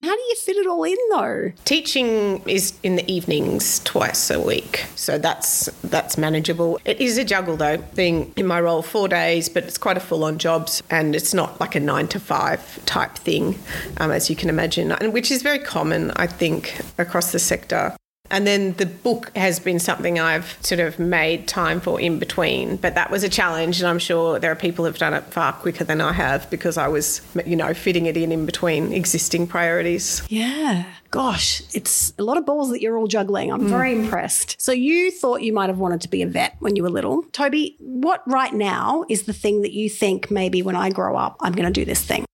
How 0.04 0.14
do 0.14 0.20
you 0.20 0.34
fit 0.34 0.58
it 0.58 0.66
all 0.66 0.84
in 0.84 0.98
though? 1.12 1.52
Teaching 1.64 2.42
is 2.46 2.74
in 2.82 2.96
the 2.96 3.10
evenings 3.10 3.78
twice 3.84 4.30
a 4.30 4.38
week, 4.38 4.84
so 4.96 5.16
that's 5.16 5.70
that's 5.82 6.18
manageable. 6.18 6.78
It 6.84 7.00
is 7.00 7.16
a 7.16 7.24
juggle 7.24 7.56
though, 7.56 7.78
being 7.94 8.30
in 8.36 8.46
my 8.46 8.60
role 8.60 8.82
four 8.82 9.08
days, 9.08 9.48
but 9.48 9.64
it's 9.64 9.78
quite 9.78 9.96
a 9.96 10.00
full-on 10.00 10.36
job, 10.36 10.68
and 10.90 11.16
it's 11.16 11.32
not 11.32 11.58
like 11.58 11.74
a 11.74 11.80
nine 11.80 12.08
to 12.08 12.20
five 12.20 12.84
type 12.84 13.16
thing, 13.16 13.58
um, 13.96 14.10
as 14.10 14.28
you 14.28 14.36
can 14.36 14.50
imagine, 14.50 14.92
and 14.92 15.14
which 15.14 15.30
is 15.30 15.40
very 15.40 15.58
common, 15.58 16.10
I 16.16 16.26
think, 16.26 16.78
across 16.98 17.32
the 17.32 17.38
sector. 17.38 17.96
And 18.30 18.46
then 18.46 18.72
the 18.74 18.86
book 18.86 19.30
has 19.36 19.60
been 19.60 19.78
something 19.78 20.18
I've 20.18 20.56
sort 20.62 20.80
of 20.80 20.98
made 20.98 21.46
time 21.46 21.80
for 21.80 22.00
in 22.00 22.18
between, 22.18 22.76
but 22.76 22.94
that 22.94 23.10
was 23.10 23.22
a 23.22 23.28
challenge, 23.28 23.80
and 23.80 23.88
I'm 23.88 23.98
sure 23.98 24.38
there 24.38 24.50
are 24.50 24.56
people 24.56 24.86
who've 24.86 24.98
done 24.98 25.12
it 25.12 25.24
far 25.24 25.52
quicker 25.52 25.84
than 25.84 26.00
I 26.00 26.12
have 26.12 26.48
because 26.50 26.78
I 26.78 26.88
was, 26.88 27.20
you 27.44 27.54
know, 27.54 27.74
fitting 27.74 28.06
it 28.06 28.16
in 28.16 28.32
in 28.32 28.46
between 28.46 28.92
existing 28.92 29.46
priorities. 29.46 30.22
Yeah. 30.28 30.84
Gosh, 31.10 31.62
it's 31.74 32.12
a 32.18 32.24
lot 32.24 32.38
of 32.38 32.46
balls 32.46 32.70
that 32.70 32.80
you're 32.80 32.98
all 32.98 33.06
juggling. 33.06 33.52
I'm 33.52 33.62
mm. 33.62 33.68
very 33.68 33.92
impressed. 33.92 34.60
So, 34.60 34.72
you 34.72 35.12
thought 35.12 35.42
you 35.42 35.52
might 35.52 35.68
have 35.68 35.78
wanted 35.78 36.00
to 36.00 36.08
be 36.08 36.22
a 36.22 36.26
vet 36.26 36.56
when 36.58 36.74
you 36.74 36.82
were 36.82 36.90
little. 36.90 37.22
Toby, 37.30 37.76
what 37.78 38.22
right 38.26 38.52
now 38.52 39.04
is 39.08 39.24
the 39.24 39.32
thing 39.32 39.62
that 39.62 39.72
you 39.72 39.88
think 39.88 40.30
maybe 40.30 40.60
when 40.60 40.74
I 40.74 40.90
grow 40.90 41.16
up, 41.16 41.36
I'm 41.40 41.52
going 41.52 41.72
to 41.72 41.72
do 41.72 41.84
this 41.84 42.02
thing? 42.02 42.24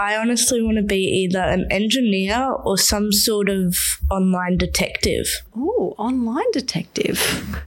I 0.00 0.16
honestly 0.16 0.62
want 0.62 0.78
to 0.78 0.82
be 0.82 0.96
either 0.96 1.40
an 1.40 1.66
engineer 1.70 2.54
or 2.64 2.78
some 2.78 3.12
sort 3.12 3.50
of 3.50 3.76
online 4.10 4.56
detective. 4.56 5.26
Oh, 5.54 5.94
online 5.98 6.50
detective. 6.52 7.18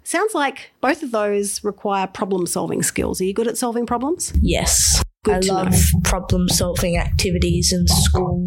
Sounds 0.04 0.34
like 0.34 0.72
both 0.82 1.04
of 1.04 1.12
those 1.12 1.63
require 1.63 2.08
problem 2.08 2.48
solving 2.48 2.82
skills. 2.82 3.22
Are 3.22 3.25
you 3.25 3.36
good 3.36 3.48
at 3.48 3.56
solving 3.56 3.86
problems? 3.86 4.34
Yes. 4.42 5.04
Good 5.24 5.48
I 5.48 5.54
love 5.54 5.72
know. 5.72 6.00
problem 6.04 6.50
solving 6.50 6.98
activities 6.98 7.72
in 7.72 7.88
school, 7.88 8.40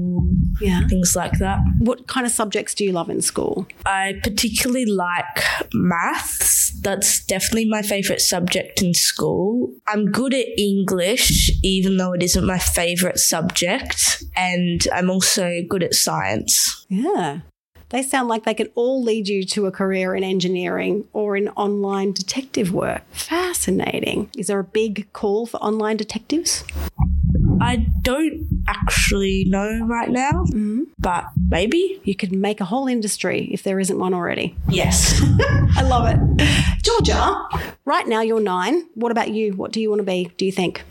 Yeah. 0.61 0.87
things 0.89 1.15
like 1.15 1.39
that. 1.39 1.59
What 1.79 2.07
kind 2.07 2.27
of 2.27 2.33
subjects 2.33 2.75
do 2.75 2.85
you 2.85 2.93
love 2.93 3.11
in 3.11 3.21
school? 3.23 3.67
I 3.85 4.15
particularly 4.23 4.87
like 4.87 5.43
maths. 5.73 6.79
That's 6.81 7.25
definitely 7.25 7.69
my 7.69 7.83
favorite 7.83 8.21
subject 8.21 8.83
in 8.83 8.95
school. 8.95 9.73
I'm 9.87 10.07
good 10.11 10.35
at 10.35 10.47
English, 10.59 11.51
even 11.63 11.97
though 11.97 12.13
it 12.13 12.23
isn't 12.23 12.47
my 12.47 12.59
favorite 12.59 13.19
subject. 13.19 14.23
And 14.35 14.87
I'm 14.95 15.11
also 15.11 15.61
good 15.69 15.83
at 15.83 15.95
science. 15.95 16.87
Yeah. 16.89 17.41
They 17.91 18.03
sound 18.03 18.29
like 18.29 18.45
they 18.45 18.55
could 18.55 18.73
all 18.75 19.03
lead 19.03 19.29
you 19.29 19.45
to 19.45 19.67
a 19.67 19.71
career 19.71 20.15
in 20.17 20.25
engineering 20.25 21.07
or 21.13 21.37
in 21.37 21.49
online 21.51 22.13
detective 22.13 22.73
work. 22.73 23.03
Fascinating. 23.13 24.29
Is 24.37 24.49
there 24.49 24.59
a 24.59 24.65
big 24.65 25.13
call 25.13 25.47
for 25.47 25.59
online 25.59 25.97
detectives? 25.97 26.65
I 27.61 27.87
don't 28.03 28.65
actually 28.69 29.45
know 29.45 29.85
right 29.87 30.11
now, 30.11 30.31
mm-hmm. 30.33 30.85
but 30.99 31.27
maybe. 31.49 32.01
You 32.05 32.15
could 32.15 32.33
make 32.33 32.61
a 32.61 32.65
whole 32.65 32.87
industry 32.87 33.49
if 33.53 33.63
there 33.63 33.81
isn't 33.81 33.99
one 33.99 34.15
already. 34.15 34.55
Yes. 34.69 35.21
I 35.77 35.83
love 35.83 36.09
it. 36.09 36.83
Georgia, 36.83 37.37
right 37.85 38.07
now 38.07 38.21
you're 38.21 38.41
nine. 38.41 38.85
What 38.95 39.13
about 39.13 39.31
you? 39.31 39.55
What 39.55 39.73
do 39.73 39.81
you 39.81 39.91
want 39.91 40.01
to 40.01 40.05
be, 40.05 40.31
do 40.37 40.45
you 40.45 40.53
think? 40.53 40.85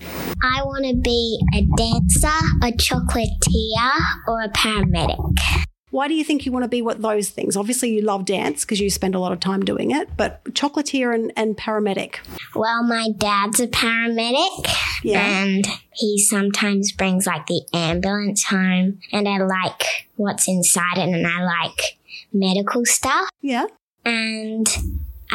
I 0.43 0.63
want 0.63 0.85
to 0.85 0.95
be 0.95 1.39
a 1.55 1.61
dancer, 1.77 2.27
a 2.63 2.71
chocolatier, 2.71 3.99
or 4.27 4.41
a 4.41 4.49
paramedic. 4.49 5.65
Why 5.95 6.09
do 6.09 6.13
you 6.13 6.25
think 6.25 6.45
you 6.45 6.51
want 6.51 6.63
to 6.63 6.67
be 6.67 6.81
what 6.81 7.01
those 7.01 7.29
things? 7.29 7.55
Obviously, 7.55 7.89
you 7.93 8.01
love 8.01 8.25
dance 8.25 8.65
because 8.65 8.81
you 8.81 8.89
spend 8.89 9.15
a 9.15 9.19
lot 9.19 9.31
of 9.31 9.39
time 9.39 9.63
doing 9.63 9.91
it, 9.91 10.09
but 10.17 10.43
chocolatier 10.53 11.15
and, 11.15 11.31
and 11.37 11.55
paramedic. 11.55 12.15
Well, 12.53 12.83
my 12.83 13.07
dad's 13.17 13.61
a 13.61 13.67
paramedic, 13.67 14.67
Yeah. 15.03 15.25
and 15.25 15.65
he 15.93 16.19
sometimes 16.19 16.91
brings 16.91 17.25
like 17.25 17.47
the 17.47 17.61
ambulance 17.73 18.43
home, 18.43 18.99
and 19.13 19.25
I 19.25 19.37
like 19.37 19.83
what's 20.17 20.49
inside 20.49 20.97
it, 20.97 21.07
and 21.07 21.25
I 21.25 21.41
like 21.45 21.97
medical 22.33 22.85
stuff. 22.85 23.29
Yeah. 23.41 23.67
And 24.03 24.67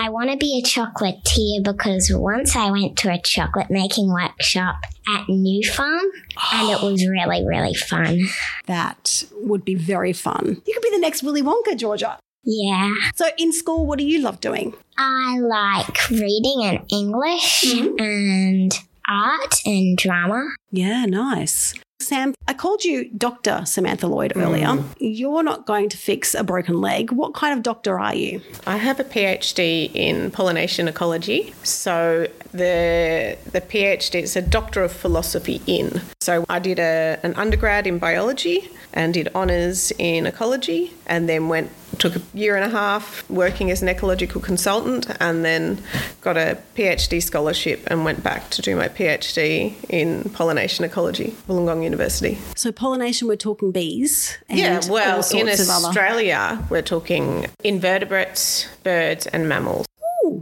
I 0.01 0.09
want 0.09 0.31
to 0.31 0.37
be 0.39 0.59
a 0.59 0.67
chocolatier 0.67 1.63
because 1.63 2.11
once 2.15 2.57
I 2.57 2.71
went 2.71 2.97
to 3.01 3.13
a 3.13 3.21
chocolate 3.21 3.71
making 3.71 4.11
workshop 4.11 4.77
at 5.07 5.29
New 5.29 5.63
Farm, 5.71 6.07
and 6.55 6.71
it 6.71 6.81
was 6.81 7.07
really, 7.11 7.47
really 7.47 7.75
fun. 7.75 8.19
That 8.65 9.25
would 9.35 9.63
be 9.63 9.75
very 9.75 10.15
fun. 10.15 10.63
You 10.67 10.73
could 10.73 10.83
be 10.83 10.91
the 10.91 11.01
next 11.01 11.23
Willy 11.23 11.43
Wonka, 11.43 11.77
Georgia. 11.77 12.19
Yeah. 12.45 12.95
So, 13.15 13.27
in 13.37 13.53
school, 13.53 13.85
what 13.85 13.99
do 13.99 14.07
you 14.07 14.23
love 14.23 14.41
doing? 14.41 14.73
I 14.97 15.39
like 15.39 16.09
reading 16.09 16.65
and 16.65 16.81
English 16.91 17.65
mm-hmm. 17.67 18.03
and 18.03 18.73
art 19.07 19.57
and 19.67 19.99
drama. 19.99 20.49
Yeah, 20.71 21.05
nice. 21.05 21.75
Sam, 22.11 22.35
I 22.49 22.55
called 22.55 22.83
you 22.83 23.09
Dr. 23.11 23.63
Samantha 23.65 24.09
Lloyd 24.09 24.33
earlier. 24.35 24.67
Mm. 24.67 24.85
You're 24.99 25.45
not 25.45 25.65
going 25.65 25.89
to 25.91 25.97
fix 25.97 26.35
a 26.35 26.43
broken 26.43 26.81
leg. 26.81 27.13
What 27.13 27.35
kind 27.35 27.57
of 27.57 27.63
doctor 27.63 28.01
are 28.01 28.17
you? 28.17 28.41
I 28.67 28.79
have 28.79 28.99
a 28.99 29.05
PhD 29.05 29.95
in 29.95 30.33
pollination 30.33 30.89
ecology. 30.89 31.55
So 31.63 32.27
the 32.51 33.39
the 33.53 33.61
PhD 33.61 34.23
is 34.23 34.35
a 34.35 34.43
Doctor 34.43 34.83
of 34.83 34.91
Philosophy 34.91 35.63
in. 35.69 36.01
So 36.21 36.45
I 36.49 36.59
did 36.59 36.81
a, 36.81 37.21
an 37.23 37.35
undergrad 37.37 37.87
in 37.87 38.01
biology 38.01 38.69
and 38.93 39.15
did 39.15 39.29
honours 39.33 39.93
in 39.97 40.27
ecology, 40.27 40.93
and 41.07 41.29
then 41.29 41.47
went 41.47 41.71
took 42.01 42.17
a 42.17 42.23
year 42.35 42.57
and 42.57 42.65
a 42.65 42.77
half 42.77 43.29
working 43.31 43.71
as 43.71 43.83
an 43.83 43.89
ecological 43.89 44.41
consultant, 44.41 45.07
and 45.21 45.45
then 45.45 45.81
got 46.23 46.37
a 46.37 46.59
PhD 46.75 47.23
scholarship 47.23 47.83
and 47.87 48.05
went 48.05 48.25
back 48.25 48.51
to 48.51 48.63
do 48.63 48.75
my 48.75 48.89
PhD 48.89 49.75
in 49.89 50.25
pollination 50.31 50.85
ecology, 50.85 51.37
Wollongong 51.47 51.85
University. 51.85 52.39
So, 52.57 52.73
pollination, 52.73 53.29
we're 53.29 53.37
talking 53.37 53.71
bees. 53.71 54.37
And 54.49 54.59
Yeah, 54.59 54.81
well, 54.89 55.23
in 55.33 55.49
of 55.49 55.61
other. 55.61 55.89
Australia, 55.89 56.65
we're 56.71 56.83
talking 56.83 57.47
invertebrates, 57.63 58.67
birds, 58.83 59.27
and 59.27 59.49
mammals. 59.49 59.87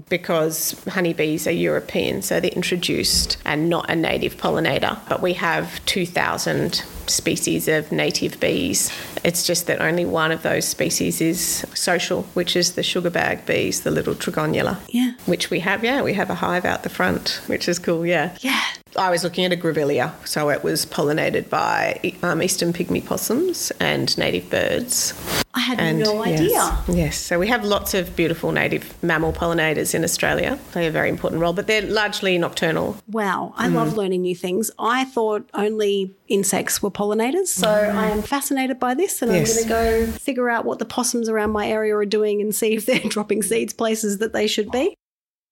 Because 0.09 0.75
honeybees 0.89 1.47
are 1.47 1.53
European, 1.53 2.23
so 2.23 2.41
they're 2.41 2.51
introduced 2.51 3.37
and 3.45 3.69
not 3.69 3.91
a 3.91 3.97
native 3.97 4.37
pollinator. 4.37 4.99
But 5.09 5.21
we 5.21 5.35
have 5.35 5.85
2,000 5.87 6.83
species 7.07 7.69
of 7.69 7.91
native 7.93 8.39
bees. 8.41 8.93
It's 9.25 9.47
just 9.47 9.67
that 9.67 9.81
only 9.81 10.05
one 10.05 10.31
of 10.31 10.43
those 10.43 10.67
species 10.67 11.21
is 11.21 11.65
social, 11.75 12.23
which 12.35 12.57
is 12.57 12.73
the 12.73 12.83
sugar 12.83 13.11
bag 13.11 13.47
bees, 13.47 13.83
the 13.83 13.91
little 13.91 14.15
Tetragonula. 14.15 14.79
Yeah. 14.89 15.13
Which 15.27 15.51
we 15.51 15.61
have, 15.61 15.85
yeah, 15.85 16.03
we 16.03 16.15
have 16.15 16.31
a 16.31 16.37
hive 16.37 16.65
out 16.65 16.83
the 16.83 16.89
front, 16.89 17.41
which 17.47 17.69
is 17.69 17.79
cool, 17.79 18.07
yeah. 18.07 18.37
Yeah. 18.41 18.63
I 18.97 19.11
was 19.11 19.23
looking 19.23 19.45
at 19.45 19.53
a 19.53 19.57
grevillea, 19.57 20.13
so 20.27 20.49
it 20.51 20.65
was 20.65 20.87
pollinated 20.87 21.49
by 21.51 22.13
um, 22.23 22.43
eastern 22.43 22.73
pygmy 22.73 23.05
possums 23.05 23.71
and 23.81 24.17
native 24.19 24.49
birds. 24.51 25.15
I 25.55 25.61
had 25.61 25.81
And 25.81 25.99
no 26.01 26.23
idea. 26.25 26.79
Yes, 26.89 27.17
so 27.17 27.39
we 27.39 27.49
have 27.49 27.65
lots 27.65 27.95
of 27.95 28.15
beautiful 28.17 28.53
native 28.53 29.01
mammal 29.03 29.33
pollinators 29.33 29.95
in 29.95 30.05
Australia. 30.05 30.59
They 30.69 30.73
Play 30.73 30.87
a 30.87 30.91
very 30.91 31.09
important 31.09 31.41
role, 31.41 31.53
but 31.53 31.67
they're 31.67 31.83
largely 31.83 32.39
nocturnal. 32.39 32.97
Wow, 33.09 33.55
I 33.57 33.69
Mm. 33.69 33.75
love 33.75 33.97
learning 33.97 34.23
new 34.23 34.37
things. 34.37 34.71
I 34.79 35.05
thought 35.05 35.49
only 35.55 36.15
insects 36.29 36.83
were 36.83 36.91
pollinators, 36.91 37.49
so 37.49 37.69
I 37.69 38.07
am 38.11 38.23
fascinated 38.23 38.79
by 38.79 38.95
this, 38.95 39.23
and 39.23 39.31
Mm. 39.33 39.35
Yes. 39.35 39.63
I'm 39.63 39.69
going 39.69 40.05
to 40.07 40.07
go 40.13 40.13
figure 40.19 40.49
out 40.49 40.65
what 40.65 40.79
the 40.79 40.85
possums 40.85 41.29
around 41.29 41.51
my 41.51 41.69
area 41.69 41.95
are 41.97 42.07
doing 42.07 42.41
and 42.41 42.55
see 42.55 42.75
if 42.75 42.87
they're 42.87 42.99
dropping 43.09 43.43
seeds 43.43 43.73
places 43.73 44.19
that 44.19 44.33
they 44.33 44.47
should 44.47 44.71
be. 44.71 44.95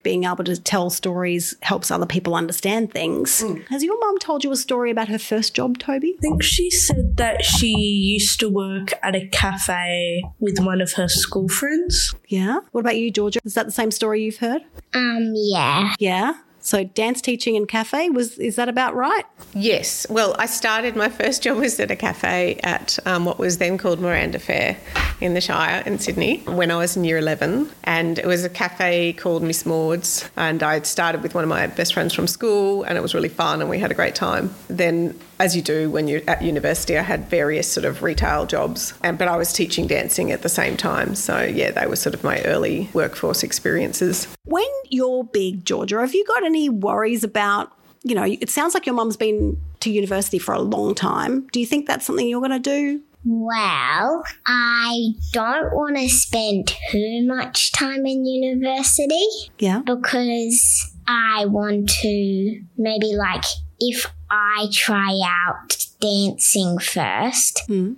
Being 0.06 0.22
able 0.22 0.44
to 0.44 0.56
tell 0.56 0.88
stories 0.88 1.56
helps 1.62 1.90
other 1.90 2.06
people 2.06 2.36
understand 2.36 2.92
things. 2.92 3.42
Mm. 3.42 3.66
Has 3.66 3.82
your 3.82 3.98
mum 3.98 4.18
told 4.18 4.44
you 4.44 4.52
a 4.52 4.56
story 4.56 4.92
about 4.92 5.08
her 5.08 5.18
first 5.18 5.52
job, 5.52 5.78
Toby? 5.78 6.14
I 6.16 6.20
think 6.20 6.44
she 6.44 6.70
said 6.70 7.16
that 7.16 7.44
she 7.44 7.72
used 7.72 8.38
to 8.38 8.48
work 8.48 8.92
at 9.02 9.16
a 9.16 9.26
cafe 9.26 10.22
with 10.38 10.60
one 10.60 10.80
of 10.80 10.92
her 10.92 11.08
school 11.08 11.48
friends. 11.48 12.14
Yeah. 12.28 12.60
What 12.70 12.82
about 12.82 12.96
you, 12.96 13.10
Georgia? 13.10 13.40
Is 13.44 13.54
that 13.54 13.66
the 13.66 13.72
same 13.72 13.90
story 13.90 14.22
you've 14.22 14.36
heard? 14.36 14.62
Um, 14.94 15.32
yeah. 15.34 15.94
Yeah. 15.98 16.34
So 16.66 16.82
dance 16.82 17.20
teaching 17.20 17.56
and 17.56 17.68
cafe 17.68 18.10
was 18.10 18.38
is 18.38 18.56
that 18.56 18.68
about 18.68 18.96
right? 18.96 19.24
Yes, 19.54 20.04
well, 20.10 20.34
I 20.36 20.46
started 20.46 20.96
my 20.96 21.08
first 21.08 21.44
job 21.44 21.58
was 21.58 21.78
at 21.78 21.92
a 21.92 21.96
cafe 21.96 22.58
at 22.64 22.98
um, 23.06 23.24
what 23.24 23.38
was 23.38 23.58
then 23.58 23.78
called 23.78 24.00
Miranda 24.00 24.40
Fair 24.40 24.76
in 25.20 25.34
the 25.34 25.40
Shire 25.40 25.84
in 25.86 26.00
Sydney 26.00 26.38
when 26.40 26.72
I 26.72 26.76
was 26.76 26.96
in 26.96 27.04
year 27.04 27.18
11. 27.18 27.70
And 27.84 28.18
it 28.18 28.26
was 28.26 28.42
a 28.42 28.48
cafe 28.48 29.12
called 29.12 29.44
Miss 29.44 29.64
Maud's. 29.64 30.28
And 30.36 30.64
I 30.64 30.82
started 30.82 31.22
with 31.22 31.36
one 31.36 31.44
of 31.44 31.48
my 31.48 31.68
best 31.68 31.94
friends 31.94 32.12
from 32.12 32.26
school, 32.26 32.82
and 32.82 32.98
it 32.98 33.00
was 33.00 33.14
really 33.14 33.28
fun, 33.28 33.60
and 33.60 33.70
we 33.70 33.78
had 33.78 33.92
a 33.92 33.94
great 33.94 34.16
time. 34.16 34.52
Then, 34.66 35.16
as 35.38 35.54
you 35.54 35.62
do 35.62 35.90
when 35.90 36.08
you're 36.08 36.22
at 36.26 36.42
university, 36.42 36.96
I 36.96 37.02
had 37.02 37.28
various 37.28 37.70
sort 37.70 37.84
of 37.84 38.02
retail 38.02 38.46
jobs, 38.46 38.94
and, 39.02 39.18
but 39.18 39.28
I 39.28 39.36
was 39.36 39.52
teaching 39.52 39.86
dancing 39.86 40.32
at 40.32 40.42
the 40.42 40.48
same 40.48 40.76
time. 40.76 41.14
So, 41.14 41.42
yeah, 41.42 41.70
they 41.72 41.86
were 41.86 41.96
sort 41.96 42.14
of 42.14 42.24
my 42.24 42.40
early 42.42 42.88
workforce 42.92 43.42
experiences. 43.42 44.28
When 44.44 44.64
you're 44.88 45.24
big, 45.24 45.64
Georgia, 45.64 46.00
have 46.00 46.14
you 46.14 46.24
got 46.26 46.44
any 46.44 46.68
worries 46.68 47.22
about, 47.24 47.72
you 48.02 48.14
know, 48.14 48.24
it 48.24 48.48
sounds 48.50 48.74
like 48.74 48.86
your 48.86 48.94
mum's 48.94 49.16
been 49.16 49.60
to 49.80 49.90
university 49.90 50.38
for 50.38 50.54
a 50.54 50.60
long 50.60 50.94
time. 50.94 51.46
Do 51.52 51.60
you 51.60 51.66
think 51.66 51.86
that's 51.86 52.06
something 52.06 52.26
you're 52.26 52.40
going 52.40 52.50
to 52.50 52.58
do? 52.58 53.02
Well, 53.24 54.22
I 54.46 55.08
don't 55.32 55.74
want 55.74 55.96
to 55.96 56.08
spend 56.08 56.72
too 56.90 57.24
much 57.26 57.72
time 57.72 58.06
in 58.06 58.24
university 58.24 59.26
Yeah. 59.58 59.80
because 59.84 60.92
I 61.08 61.46
want 61.46 61.88
to 62.02 62.60
maybe 62.78 63.14
like 63.16 63.44
if 63.80 64.06
I 64.30 64.68
try 64.72 65.18
out 65.24 65.76
dancing 66.00 66.78
first, 66.78 67.62
hmm. 67.66 67.94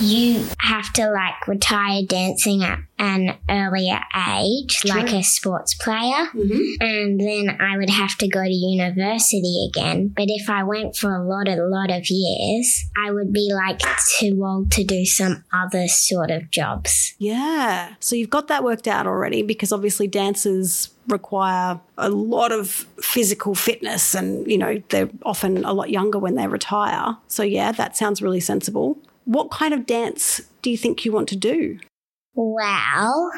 you 0.00 0.46
have 0.58 0.92
to 0.94 1.10
like 1.10 1.46
retire 1.46 2.02
dancing 2.06 2.62
at 2.62 2.78
an 2.98 3.36
earlier 3.50 4.00
age, 4.38 4.80
like 4.84 5.12
a 5.12 5.22
sports 5.22 5.74
player, 5.74 6.28
mm-hmm. 6.34 6.60
and 6.80 7.20
then 7.20 7.56
I 7.60 7.76
would 7.76 7.90
have 7.90 8.16
to 8.18 8.28
go 8.28 8.42
to 8.42 8.50
university 8.50 9.68
again. 9.68 10.12
But 10.14 10.26
if 10.28 10.48
I 10.48 10.62
went 10.62 10.96
for 10.96 11.14
a 11.14 11.24
lot, 11.24 11.48
a 11.48 11.56
lot 11.66 11.90
of 11.90 12.04
years, 12.08 12.84
I 12.96 13.10
would 13.10 13.32
be 13.32 13.50
like 13.52 13.80
too 14.18 14.40
old 14.44 14.70
to 14.72 14.84
do 14.84 15.04
some 15.04 15.44
other 15.52 15.88
sort 15.88 16.30
of 16.30 16.50
jobs. 16.50 17.14
Yeah. 17.18 17.94
So 17.98 18.14
you've 18.14 18.30
got 18.30 18.48
that 18.48 18.64
worked 18.64 18.86
out 18.86 19.06
already 19.06 19.42
because 19.42 19.72
obviously 19.72 20.06
dancers 20.06 20.90
require 21.08 21.80
a 21.98 22.08
lot 22.08 22.52
of 22.52 22.68
physical 23.00 23.54
fitness 23.54 24.14
and, 24.14 24.48
you 24.50 24.58
know, 24.58 24.82
they're 24.90 25.10
often 25.24 25.64
a 25.64 25.72
lot 25.72 25.90
younger 25.90 26.18
when 26.18 26.34
they 26.34 26.46
retire. 26.46 27.16
So 27.28 27.42
yeah, 27.42 27.72
that 27.72 27.96
sounds 27.96 28.22
really 28.22 28.40
sensible. 28.40 28.98
What 29.24 29.50
kind 29.50 29.74
of 29.74 29.86
dance 29.86 30.40
do 30.62 30.70
you 30.70 30.76
think 30.76 31.04
you 31.04 31.12
want 31.12 31.28
to 31.30 31.36
do? 31.36 31.78
Well, 32.34 33.30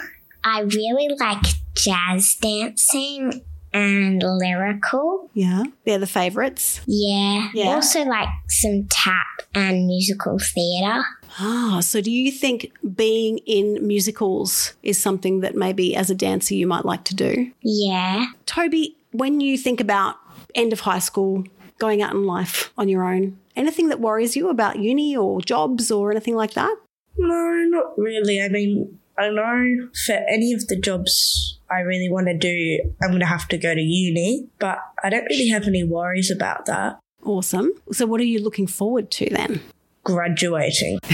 I 0.45 0.61
really 0.61 1.15
like 1.19 1.43
jazz 1.75 2.37
dancing 2.41 3.43
and 3.73 4.23
lyrical. 4.23 5.31
Yeah. 5.35 5.65
They're 5.85 5.99
the 5.99 6.07
favorites. 6.07 6.81
Yeah. 6.87 7.49
Yeah. 7.55 7.75
Also 7.75 8.05
like 8.05 8.29
some 8.49 8.87
tap 8.89 9.27
and 9.55 9.87
musical 9.87 10.39
theatre. 10.39 11.03
Ah, 11.39 11.81
so 11.81 12.01
do 12.01 12.11
you 12.11 12.31
think 12.31 12.73
being 12.95 13.39
in 13.39 13.85
musicals 13.87 14.75
is 14.83 15.01
something 15.01 15.41
that 15.41 15.55
maybe 15.55 15.97
as 15.97 16.11
a 16.11 16.15
dancer 16.15 16.55
you 16.55 16.67
might 16.67 16.85
like 16.85 17.05
to 17.05 17.15
do? 17.15 17.51
Yeah. 17.63 18.27
Toby, 18.47 18.97
when 19.13 19.41
you 19.41 19.59
think 19.59 19.81
about 19.81 20.17
end 20.55 20.73
of 20.73 20.81
high 20.81 21.01
school, 21.01 21.45
going 21.79 22.03
out 22.03 22.13
in 22.13 22.25
life 22.25 22.73
on 22.79 22.89
your 22.89 23.05
own, 23.05 23.39
anything 23.57 23.89
that 23.89 24.01
worries 24.01 24.37
you 24.37 24.49
about 24.49 24.79
uni 24.79 25.17
or 25.17 25.41
jobs 25.41 25.91
or 25.91 26.11
anything 26.11 26.37
like 26.37 26.55
that? 26.55 26.75
No, 27.17 27.65
not 27.69 27.99
really. 27.99 28.41
I 28.41 28.49
mean, 28.49 28.99
I 29.19 29.29
know 29.29 29.89
for 30.07 30.13
any 30.13 30.53
of 30.53 30.67
the 30.69 30.77
jobs 30.77 31.59
I 31.71 31.81
really 31.81 32.11
want 32.11 32.27
to 32.27 32.37
do, 32.37 32.93
I'm 33.03 33.11
going 33.11 33.21
to 33.21 33.27
have 33.27 33.49
to 33.49 33.59
go 33.59 33.75
to 33.75 33.81
uni, 33.81 34.49
but 34.59 34.79
I 35.03 35.11
don't 35.11 35.25
really 35.25 35.49
have 35.49 35.65
any 35.65 35.85
worries 35.85 36.31
about 36.31 36.67
that. 36.67 36.99
Awesome. 37.25 37.73
So, 37.93 38.07
what 38.07 38.21
are 38.21 38.25
you 38.25 38.43
looking 38.43 38.67
forward 38.67 39.11
to 39.13 39.31
then? 39.31 39.61
Graduating. 40.05 40.99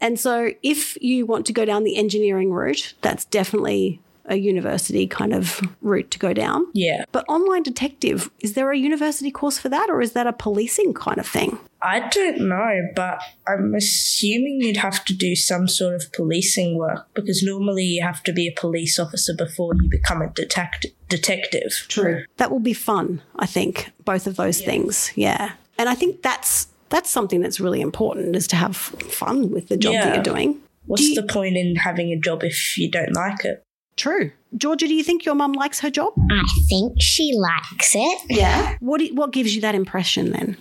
And 0.00 0.18
so, 0.18 0.52
if 0.62 0.96
you 1.02 1.26
want 1.26 1.44
to 1.46 1.52
go 1.52 1.64
down 1.64 1.84
the 1.84 1.96
engineering 1.96 2.52
route, 2.52 2.94
that's 3.02 3.24
definitely 3.26 4.00
a 4.28 4.36
university 4.36 5.06
kind 5.06 5.32
of 5.32 5.60
route 5.80 6.10
to 6.10 6.18
go 6.18 6.32
down. 6.32 6.66
Yeah. 6.74 7.04
But 7.12 7.24
online 7.28 7.62
detective, 7.62 8.30
is 8.40 8.54
there 8.54 8.70
a 8.70 8.76
university 8.76 9.30
course 9.30 9.58
for 9.58 9.68
that 9.70 9.88
or 9.88 10.00
is 10.00 10.12
that 10.12 10.26
a 10.26 10.32
policing 10.32 10.94
kind 10.94 11.18
of 11.18 11.26
thing? 11.26 11.58
I 11.80 12.08
don't 12.08 12.40
know, 12.48 12.88
but 12.94 13.22
I'm 13.46 13.74
assuming 13.74 14.60
you'd 14.60 14.76
have 14.76 15.04
to 15.06 15.14
do 15.14 15.34
some 15.34 15.68
sort 15.68 15.94
of 15.94 16.12
policing 16.12 16.76
work 16.76 17.06
because 17.14 17.42
normally 17.42 17.84
you 17.84 18.02
have 18.02 18.22
to 18.24 18.32
be 18.32 18.48
a 18.48 18.60
police 18.60 18.98
officer 18.98 19.32
before 19.34 19.74
you 19.80 19.88
become 19.88 20.20
a 20.20 20.28
detect- 20.28 20.86
detective. 21.08 21.72
True. 21.88 22.24
That 22.36 22.50
will 22.50 22.60
be 22.60 22.74
fun, 22.74 23.22
I 23.36 23.46
think, 23.46 23.90
both 24.04 24.26
of 24.26 24.36
those 24.36 24.60
things. 24.60 25.12
Yeah. 25.14 25.52
And 25.78 25.88
I 25.88 25.94
think 25.94 26.22
that's 26.22 26.68
that's 26.90 27.10
something 27.10 27.40
that's 27.40 27.60
really 27.60 27.80
important 27.80 28.34
is 28.34 28.46
to 28.48 28.56
have 28.56 28.76
fun 28.76 29.50
with 29.50 29.68
the 29.68 29.76
job 29.76 29.92
that 29.94 30.14
you're 30.14 30.22
doing. 30.22 30.58
What's 30.86 31.02
Do 31.02 31.08
you- 31.10 31.14
the 31.20 31.26
point 31.26 31.56
in 31.56 31.76
having 31.76 32.12
a 32.12 32.16
job 32.18 32.42
if 32.44 32.76
you 32.78 32.90
don't 32.90 33.12
like 33.14 33.44
it? 33.44 33.62
True. 33.96 34.32
Georgia, 34.56 34.86
do 34.88 34.94
you 34.94 35.02
think 35.04 35.24
your 35.26 35.34
mum 35.34 35.52
likes 35.52 35.80
her 35.80 35.90
job? 35.90 36.14
I 36.30 36.42
think 36.68 36.94
she 37.00 37.32
likes 37.36 37.94
it 37.94 38.18
Yeah. 38.30 38.76
What 38.80 39.00
do- 39.00 39.12
what 39.14 39.32
gives 39.32 39.54
you 39.54 39.60
that 39.62 39.74
impression 39.74 40.32
then? 40.32 40.56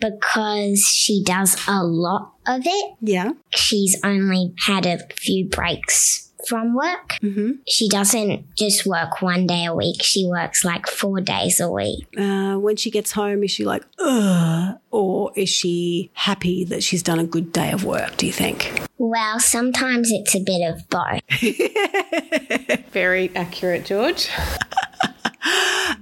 because 0.00 0.78
she 0.94 1.24
does 1.24 1.56
a 1.66 1.82
lot 1.82 2.32
of 2.46 2.62
it. 2.64 2.92
Yeah. 3.00 3.32
She's 3.52 3.98
only 4.04 4.52
had 4.64 4.86
a 4.86 5.00
few 5.16 5.48
breaks 5.48 6.27
from 6.46 6.74
work. 6.74 7.18
Mm-hmm. 7.22 7.52
She 7.66 7.88
doesn't 7.88 8.54
just 8.54 8.86
work 8.86 9.20
one 9.22 9.46
day 9.46 9.64
a 9.64 9.74
week, 9.74 10.02
she 10.02 10.26
works 10.26 10.64
like 10.64 10.86
four 10.86 11.20
days 11.20 11.60
a 11.60 11.70
week. 11.70 12.06
Uh, 12.16 12.56
when 12.56 12.76
she 12.76 12.90
gets 12.90 13.12
home, 13.12 13.42
is 13.42 13.50
she 13.50 13.64
like, 13.64 13.84
ugh? 13.98 14.78
Or 14.90 15.32
is 15.36 15.48
she 15.48 16.10
happy 16.14 16.64
that 16.64 16.82
she's 16.82 17.02
done 17.02 17.18
a 17.18 17.24
good 17.24 17.52
day 17.52 17.72
of 17.72 17.84
work, 17.84 18.16
do 18.16 18.26
you 18.26 18.32
think? 18.32 18.72
Well, 18.98 19.38
sometimes 19.38 20.10
it's 20.10 20.34
a 20.34 20.40
bit 20.40 20.62
of 20.68 20.88
both. 20.88 21.20
Very 22.92 23.30
accurate, 23.34 23.84
George. 23.84 24.28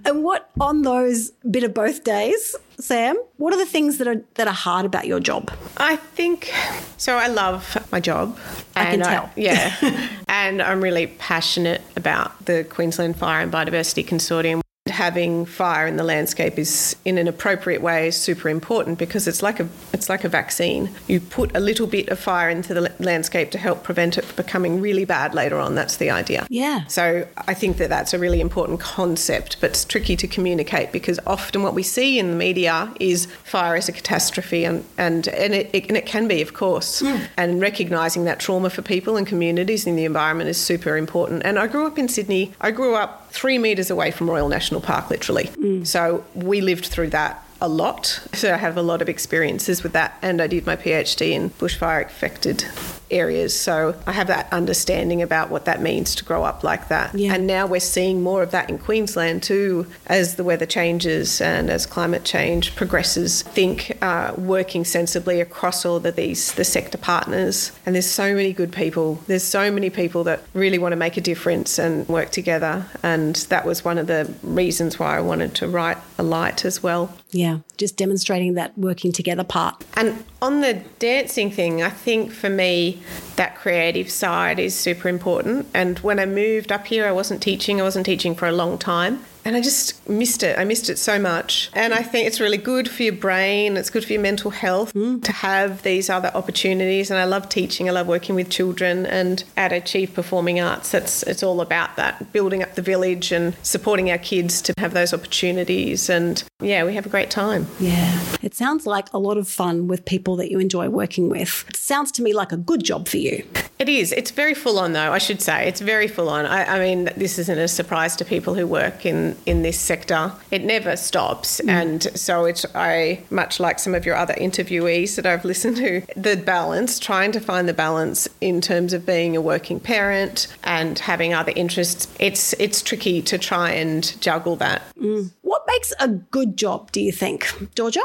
And 0.05 0.25
what 0.25 0.51
on 0.61 0.83
those 0.83 1.31
bit 1.51 1.65
of 1.65 1.75
both 1.75 2.05
days, 2.05 2.55
Sam, 2.79 3.17
what 3.37 3.53
are 3.55 3.59
the 3.59 3.67
things 3.67 3.99
that 3.99 4.09
are 4.09 4.23
that 4.35 4.47
are 4.47 4.55
hard 4.55 4.87
about 4.87 5.07
your 5.07 5.21
job? 5.21 5.51
I 5.77 5.97
think 5.97 6.53
so. 6.97 7.17
I 7.17 7.29
love 7.29 7.77
my 7.93 8.01
job. 8.01 8.39
I 8.75 8.87
can 8.87 9.01
tell. 9.01 9.31
yeah. 9.37 9.75
and 10.29 10.61
I'm 10.63 10.81
really 10.83 11.07
passionate 11.07 11.83
about 11.97 12.45
the 12.47 12.65
Queensland 12.65 13.17
Fire 13.17 13.41
and 13.43 13.53
Biodiversity 13.53 14.05
Consortium. 14.07 14.61
Having 14.97 15.45
fire 15.45 15.87
in 15.87 15.99
the 15.99 16.05
landscape 16.05 16.59
is 16.59 16.97
in 17.05 17.19
an 17.19 17.29
appropriate 17.29 17.83
way 17.83 18.09
is 18.09 18.17
super 18.17 18.49
important 18.49 18.99
because 18.99 19.29
it's 19.29 19.43
like 19.43 19.61
a 19.61 19.69
it's 19.93 20.09
like 20.09 20.25
a 20.25 20.29
vaccine. 20.31 20.89
You 21.07 21.21
put 21.21 21.55
a 21.55 21.61
little 21.61 21.87
bit 21.87 22.09
of 22.09 22.19
fire 22.19 22.49
into 22.49 22.73
the 22.73 22.91
landscape 22.99 23.51
to 23.51 23.59
help 23.59 23.83
prevent 23.83 24.17
it 24.17 24.25
from 24.25 24.37
becoming 24.37 24.81
really 24.81 25.05
bad 25.05 25.35
later 25.35 25.59
on. 25.59 25.75
That's 25.75 25.99
the 25.99 26.09
idea. 26.09 26.47
Yeah. 26.49 26.87
So 26.87 27.29
I 27.47 27.53
think 27.53 27.77
that 27.77 27.91
that's 27.91 28.15
a 28.15 28.19
really 28.19 28.41
important 28.41 28.81
concept, 28.81 29.61
but 29.61 29.71
it's 29.71 29.85
tricky 29.85 30.17
to 30.17 30.27
communicate 30.27 30.93
because 30.93 31.21
often 31.27 31.63
what 31.63 31.75
we 31.75 31.83
see 31.83 32.19
in 32.19 32.31
the 32.31 32.37
media 32.37 32.91
is 32.99 33.27
fire 33.45 33.77
as 33.77 33.91
a 33.91 33.93
catastrophe, 33.93 34.65
and 34.65 34.83
and 34.97 35.29
and 35.29 35.53
it, 35.55 35.69
it 35.75 35.89
and 35.89 35.97
it 35.99 36.07
can 36.07 36.27
be, 36.27 36.41
of 36.41 36.55
course. 36.55 37.01
Hmm. 37.01 37.19
And 37.37 37.61
recognizing 37.61 38.25
that 38.25 38.41
trauma 38.41 38.71
for 38.71 38.81
people 38.81 39.19
and 39.19 39.27
communities 39.27 39.87
in 39.87 39.95
the 39.95 40.07
environment 40.07 40.49
is 40.49 40.57
super 40.57 40.97
important. 40.97 41.43
And 41.45 41.59
I 41.59 41.67
grew 41.67 41.87
up 41.87 41.99
in 41.99 42.09
Sydney. 42.09 42.55
I 42.63 42.71
grew 42.71 42.95
up 42.95 43.26
three 43.37 43.59
meters 43.59 43.91
away 43.91 44.11
from 44.11 44.31
Royal 44.31 44.49
National 44.49 44.81
Park, 44.81 45.11
literally. 45.11 45.45
Mm. 45.45 45.87
So 45.87 46.25
we 46.35 46.63
lived 46.63 46.87
through 46.87 47.11
that 47.11 47.46
a 47.61 47.69
lot. 47.69 48.07
So 48.33 48.53
I 48.53 48.57
have 48.57 48.77
a 48.77 48.83
lot 48.83 49.03
of 49.03 49.09
experiences 49.09 49.83
with 49.83 49.93
that. 49.93 50.19
And 50.23 50.41
I 50.41 50.47
did 50.47 50.67
my 50.67 50.77
PhD 50.77 51.31
in 51.33 51.51
bushfire 51.51 52.05
affected 52.05 52.65
areas. 53.11 53.59
So 53.59 53.95
I 54.07 54.13
have 54.13 54.27
that 54.29 54.53
understanding 54.53 55.23
about 55.23 55.51
what 55.51 55.65
that 55.67 55.81
means 55.81 56.15
to 56.17 56.25
grow 56.25 56.45
up 56.45 56.65
like 56.65 56.89
that. 56.89 57.15
Yeah. 57.15 57.35
And 57.35 57.47
now 57.47 57.67
we're 57.67 57.81
seeing 57.81 58.23
more 58.23 58.43
of 58.43 58.51
that 58.51 58.69
in 58.69 58.79
Queensland 58.79 59.43
too, 59.43 59.87
as 60.07 60.37
the 60.37 60.45
weather 60.45 60.67
changes 60.67 61.41
and 61.41 61.71
as 61.71 61.87
climate 61.87 62.25
change 62.25 62.75
progresses. 62.75 63.45
I 63.47 63.51
think 63.51 63.99
uh, 64.03 64.35
working 64.37 64.85
sensibly 64.85 65.41
across 65.41 65.85
all 65.85 66.05
of 66.05 66.17
these, 66.17 66.53
the 66.53 66.65
sector 66.65 66.99
partners. 66.99 67.73
And 67.85 67.95
there's 67.95 68.11
so 68.11 68.35
many 68.35 68.53
good 68.53 68.73
people. 68.73 69.21
There's 69.27 69.45
so 69.45 69.71
many 69.71 69.91
people 69.91 70.25
that 70.25 70.43
really 70.55 70.79
want 70.79 70.93
to 70.93 70.97
make 70.97 71.17
a 71.17 71.21
difference 71.21 71.79
and 71.79 72.09
work 72.09 72.31
together. 72.31 72.87
And 73.03 73.37
that 73.37 73.65
was 73.65 73.85
one 73.85 73.99
of 73.99 74.07
the 74.07 74.33
reasons 74.43 74.99
why 74.99 75.17
I 75.17 75.21
wanted 75.21 75.55
to 75.57 75.69
write 75.69 75.99
Alight 76.19 76.65
as 76.65 76.83
well. 76.83 77.15
Yeah. 77.31 77.59
Just 77.77 77.97
demonstrating 77.97 78.55
that 78.55 78.77
working 78.79 79.13
together 79.13 79.45
part. 79.45 79.85
And 79.95 80.25
on 80.43 80.61
the 80.61 80.75
dancing 80.99 81.51
thing, 81.51 81.83
I 81.83 81.91
think 81.91 82.33
for 82.33 82.51
me, 82.51 83.03
that 83.37 83.57
creative 83.57 84.11
side 84.11 84.59
is 84.59 84.75
super 84.75 85.09
important. 85.09 85.67
And 85.75 85.99
when 86.01 86.19
I 86.19 86.27
moved 86.27 86.73
up 86.73 86.87
here, 86.87 87.07
I 87.07 87.13
wasn't 87.13 87.43
teaching, 87.43 87.81
I 87.81 87.85
wasn't 87.85 88.07
teaching 88.07 88.35
for 88.35 88.47
a 88.47 88.53
long 88.53 88.79
time. 88.79 89.25
And 89.47 89.55
I 89.55 89.61
just 89.61 90.09
missed 90.09 90.43
it. 90.43 90.59
I 90.59 90.65
missed 90.65 90.91
it 90.91 90.99
so 90.99 91.21
much. 91.21 91.71
And 91.73 91.95
I 91.95 92.03
think 92.03 92.27
it's 92.27 92.41
really 92.41 92.57
good 92.57 92.91
for 92.91 93.05
your 93.05 93.13
brain, 93.13 93.77
it's 93.77 93.91
good 93.91 94.05
for 94.05 94.13
your 94.13 94.23
mental 94.23 94.51
health 94.51 94.91
hmm. 94.91 95.21
to 95.21 95.31
have 95.31 95.83
these 95.83 96.11
other 96.11 96.33
opportunities. 96.35 97.13
And 97.13 97.21
I 97.21 97.25
love 97.27 97.49
teaching, 97.49 97.89
I 97.89 97.93
love 97.93 98.09
working 98.09 98.35
with 98.35 98.51
children. 98.51 99.07
And 99.07 99.45
at 99.57 99.73
Achieve 99.73 100.15
Performing 100.15 100.59
Arts, 100.59 100.91
that's 100.91 101.23
it's 101.23 101.45
all 101.45 101.61
about 101.61 101.95
that 101.95 102.33
building 102.33 102.61
up 102.61 102.75
the 102.75 102.83
village 102.83 103.31
and 103.31 103.55
supporting 103.63 104.11
our 104.11 104.19
kids 104.19 104.61
to 104.63 104.75
have 104.79 104.95
those 104.95 105.15
opportunities. 105.15 106.11
And 106.11 106.43
yeah, 106.61 106.83
we 106.83 106.95
have 106.95 107.07
a 107.07 107.11
great 107.11 107.31
time. 107.31 107.66
Yeah. 107.81 108.21
It 108.43 108.55
sounds 108.55 108.87
like 108.87 109.13
a 109.13 109.19
lot 109.19 109.37
of 109.37 109.49
fun 109.49 109.89
with 109.89 110.05
people 110.05 110.37
that 110.37 110.51
you 110.51 110.61
enjoy 110.61 110.89
working 110.89 111.29
with. 111.29 111.65
It 111.69 111.77
sounds 111.77 112.13
to 112.13 112.23
me 112.23 112.33
like 112.33 112.53
a 112.53 112.57
good 112.57 112.85
job 112.85 113.09
for 113.09 113.17
you. 113.17 113.45
It 113.79 113.89
is. 113.89 114.13
It's 114.13 114.31
very 114.31 114.55
full 114.55 114.79
on, 114.79 114.93
though, 114.93 115.13
I 115.13 115.19
should 115.19 115.43
say. 115.43 115.69
It's 115.69 115.81
very 115.81 116.09
full 116.09 116.29
on. 116.31 116.47
I, 116.47 116.77
I 116.77 116.79
mean, 116.79 117.11
this 117.17 117.39
isn't 117.39 117.59
a 117.59 117.69
surprise 117.69 118.17
to 118.17 118.25
people 118.25 118.55
who 118.55 118.67
work 118.67 119.05
in 119.05 119.17
in 119.17 119.57
in 119.57 119.63
this 119.63 119.79
sector. 119.81 120.33
It 120.51 120.65
never 120.65 120.97
stops, 120.97 121.61
mm. 121.61 121.71
and 121.71 122.03
so 122.19 122.45
it's 122.45 122.67
I 122.75 123.23
much 123.31 123.59
like 123.59 123.79
some 123.79 123.95
of 123.95 124.05
your 124.05 124.17
other 124.17 124.35
interviewees 124.35 125.17
that 125.17 125.27
I've 125.27 125.45
listened 125.53 125.77
to. 125.79 126.03
The 126.17 126.37
balance, 126.37 126.99
trying 126.99 127.33
to 127.33 127.41
find 127.41 127.69
the 127.69 127.75
balance 127.75 128.29
in 128.41 128.61
terms 128.61 128.93
of 128.93 129.07
being 129.07 129.37
a 129.37 129.41
working 129.41 129.81
parent 129.81 130.49
and 130.65 130.99
having 130.99 131.33
other 131.35 131.53
interests. 131.57 132.09
It's 132.21 132.53
it's 132.55 132.83
tricky 132.83 133.23
to 133.23 133.39
try 133.39 133.71
and 133.71 134.21
juggle 134.21 134.57
that. 134.57 134.83
Mm. 134.97 135.31
What 135.47 135.63
makes 135.69 135.93
a 136.01 136.09
good 136.09 136.57
job, 136.57 136.91
do 136.91 137.01
you 137.01 137.13
think, 137.13 137.47
Georgia? 137.77 138.01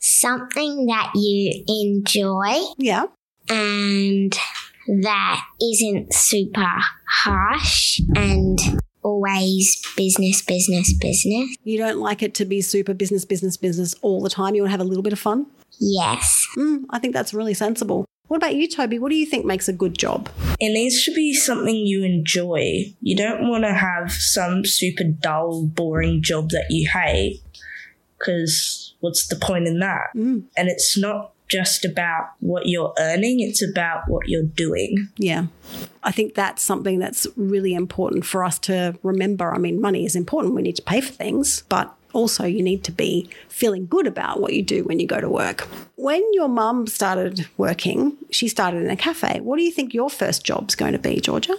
Something 0.00 0.86
that 0.86 1.12
you 1.14 1.62
enjoy 1.68 2.62
Yeah. 2.78 3.04
and 3.50 4.34
that 5.02 5.44
isn't 5.60 6.14
super 6.14 6.72
harsh 7.06 8.00
and 8.14 8.58
always 9.02 9.82
business, 9.94 10.40
business, 10.40 10.94
business. 10.98 11.54
You 11.64 11.76
don't 11.76 11.98
like 11.98 12.22
it 12.22 12.32
to 12.36 12.46
be 12.46 12.62
super 12.62 12.94
business, 12.94 13.26
business, 13.26 13.58
business 13.58 13.94
all 14.00 14.22
the 14.22 14.30
time. 14.30 14.54
You 14.54 14.62
want 14.62 14.68
to 14.70 14.78
have 14.78 14.80
a 14.80 14.84
little 14.88 15.02
bit 15.02 15.12
of 15.12 15.18
fun. 15.18 15.46
Yes. 15.78 16.46
Mm, 16.56 16.84
I 16.88 16.98
think 16.98 17.12
that's 17.12 17.34
really 17.34 17.52
sensible. 17.52 18.06
What 18.28 18.38
about 18.38 18.56
you, 18.56 18.68
Toby? 18.68 18.98
What 18.98 19.10
do 19.10 19.16
you 19.16 19.26
think 19.26 19.44
makes 19.44 19.68
a 19.68 19.72
good 19.72 19.96
job? 19.96 20.28
It 20.58 20.72
needs 20.72 21.04
to 21.04 21.14
be 21.14 21.32
something 21.32 21.74
you 21.74 22.02
enjoy. 22.02 22.92
You 23.00 23.16
don't 23.16 23.48
want 23.48 23.64
to 23.64 23.72
have 23.72 24.10
some 24.10 24.64
super 24.64 25.04
dull, 25.04 25.66
boring 25.66 26.22
job 26.22 26.50
that 26.50 26.66
you 26.70 26.88
hate, 26.88 27.40
because 28.18 28.94
what's 29.00 29.28
the 29.28 29.36
point 29.36 29.68
in 29.68 29.78
that? 29.78 30.08
Mm. 30.16 30.44
And 30.56 30.68
it's 30.68 30.98
not 30.98 31.32
just 31.48 31.84
about 31.84 32.30
what 32.40 32.66
you're 32.66 32.92
earning, 32.98 33.38
it's 33.40 33.62
about 33.62 34.08
what 34.08 34.28
you're 34.28 34.42
doing. 34.42 35.08
Yeah. 35.16 35.46
I 36.02 36.10
think 36.10 36.34
that's 36.34 36.62
something 36.62 36.98
that's 36.98 37.26
really 37.36 37.74
important 37.74 38.26
for 38.26 38.42
us 38.42 38.58
to 38.60 38.98
remember. 39.04 39.54
I 39.54 39.58
mean, 39.58 39.80
money 39.80 40.04
is 40.04 40.16
important. 40.16 40.54
We 40.54 40.62
need 40.62 40.76
to 40.76 40.82
pay 40.82 41.00
for 41.00 41.12
things, 41.12 41.62
but 41.68 41.94
also 42.16 42.44
you 42.44 42.62
need 42.62 42.82
to 42.84 42.92
be 42.92 43.28
feeling 43.48 43.86
good 43.86 44.06
about 44.06 44.40
what 44.40 44.54
you 44.54 44.62
do 44.62 44.82
when 44.84 44.98
you 44.98 45.06
go 45.06 45.20
to 45.20 45.28
work. 45.28 45.68
When 45.96 46.22
your 46.32 46.48
mum 46.48 46.86
started 46.86 47.46
working, 47.58 48.16
she 48.30 48.48
started 48.48 48.82
in 48.82 48.90
a 48.90 48.96
cafe. 48.96 49.40
What 49.40 49.58
do 49.58 49.62
you 49.62 49.70
think 49.70 49.92
your 49.92 50.08
first 50.10 50.44
job's 50.44 50.74
going 50.74 50.92
to 50.92 50.98
be, 50.98 51.20
Georgia? 51.20 51.56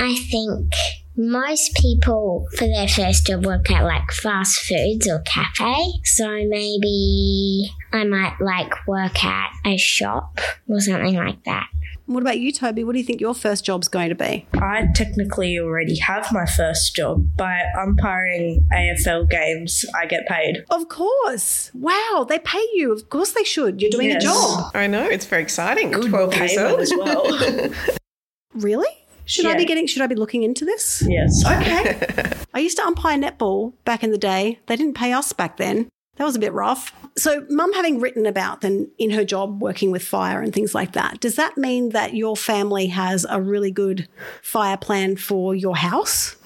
I 0.00 0.16
think 0.30 0.72
most 1.16 1.74
people 1.76 2.46
for 2.56 2.66
their 2.66 2.88
first 2.88 3.26
job 3.26 3.44
work 3.44 3.70
at 3.70 3.84
like 3.84 4.10
fast 4.10 4.60
foods 4.60 5.06
or 5.06 5.20
cafe. 5.20 5.76
So 6.04 6.26
maybe 6.48 7.70
I 7.92 8.04
might 8.04 8.36
like 8.40 8.72
work 8.86 9.22
at 9.22 9.50
a 9.66 9.76
shop 9.76 10.40
or 10.66 10.80
something 10.80 11.16
like 11.16 11.44
that. 11.44 11.68
What 12.10 12.24
about 12.24 12.40
you, 12.40 12.50
Toby? 12.50 12.82
What 12.82 12.94
do 12.94 12.98
you 12.98 13.04
think 13.04 13.20
your 13.20 13.34
first 13.36 13.64
job's 13.64 13.86
going 13.86 14.08
to 14.08 14.16
be? 14.16 14.44
I 14.54 14.88
technically 14.96 15.56
already 15.60 15.96
have 16.00 16.26
my 16.32 16.44
first 16.44 16.96
job. 16.96 17.36
By 17.36 17.62
umpiring 17.80 18.66
AFL 18.72 19.30
games, 19.30 19.84
I 19.96 20.06
get 20.06 20.26
paid. 20.26 20.64
Of 20.70 20.88
course. 20.88 21.70
Wow, 21.72 22.26
they 22.28 22.40
pay 22.40 22.64
you. 22.74 22.92
Of 22.92 23.10
course 23.10 23.30
they 23.30 23.44
should. 23.44 23.80
You're 23.80 23.92
doing 23.92 24.08
Yes. 24.08 24.24
a 24.24 24.26
job. 24.26 24.72
I 24.74 24.88
know 24.88 25.04
it's 25.04 25.24
very 25.24 25.42
exciting. 25.42 25.92
Good 25.92 26.10
Twelve 26.10 26.34
years 26.34 26.58
old 26.58 26.80
as 26.80 26.92
well. 26.96 27.70
Really? 28.54 28.88
Should 29.26 29.46
I 29.46 29.56
be 29.56 29.64
getting 29.64 29.86
should 29.86 30.02
I 30.02 30.08
be 30.08 30.16
looking 30.16 30.42
into 30.42 30.64
this? 30.64 31.04
yes. 31.06 31.44
Okay. 31.46 32.32
I 32.54 32.58
used 32.58 32.76
to 32.78 32.82
umpire 32.82 33.16
netball 33.16 33.74
back 33.84 34.02
in 34.02 34.10
the 34.10 34.18
day. 34.18 34.58
They 34.66 34.74
didn't 34.74 34.94
pay 34.96 35.12
us 35.12 35.32
back 35.32 35.56
then. 35.56 35.88
That 36.20 36.26
was 36.26 36.36
a 36.36 36.40
bit 36.40 36.52
rough. 36.52 36.92
So, 37.16 37.46
mum 37.48 37.72
having 37.72 37.98
written 37.98 38.26
about 38.26 38.60
then 38.60 38.90
in 38.98 39.08
her 39.08 39.24
job 39.24 39.62
working 39.62 39.90
with 39.90 40.02
fire 40.02 40.42
and 40.42 40.52
things 40.52 40.74
like 40.74 40.92
that, 40.92 41.18
does 41.18 41.36
that 41.36 41.56
mean 41.56 41.88
that 41.90 42.12
your 42.12 42.36
family 42.36 42.88
has 42.88 43.24
a 43.30 43.40
really 43.40 43.70
good 43.70 44.06
fire 44.42 44.76
plan 44.76 45.16
for 45.16 45.54
your 45.54 45.76
house? 45.76 46.36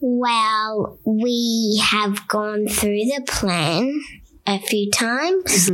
Well, 0.00 0.98
we 1.06 1.82
have 1.82 2.28
gone 2.28 2.68
through 2.68 3.06
the 3.06 3.22
plan 3.26 4.02
a 4.46 4.58
few 4.58 4.90
times. 4.90 5.70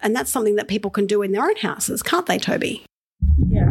And 0.00 0.16
that's 0.16 0.30
something 0.30 0.56
that 0.56 0.66
people 0.66 0.90
can 0.90 1.04
do 1.04 1.20
in 1.20 1.32
their 1.32 1.44
own 1.44 1.56
houses, 1.56 2.02
can't 2.02 2.24
they, 2.24 2.38
Toby? 2.38 2.86
Yeah. 3.50 3.68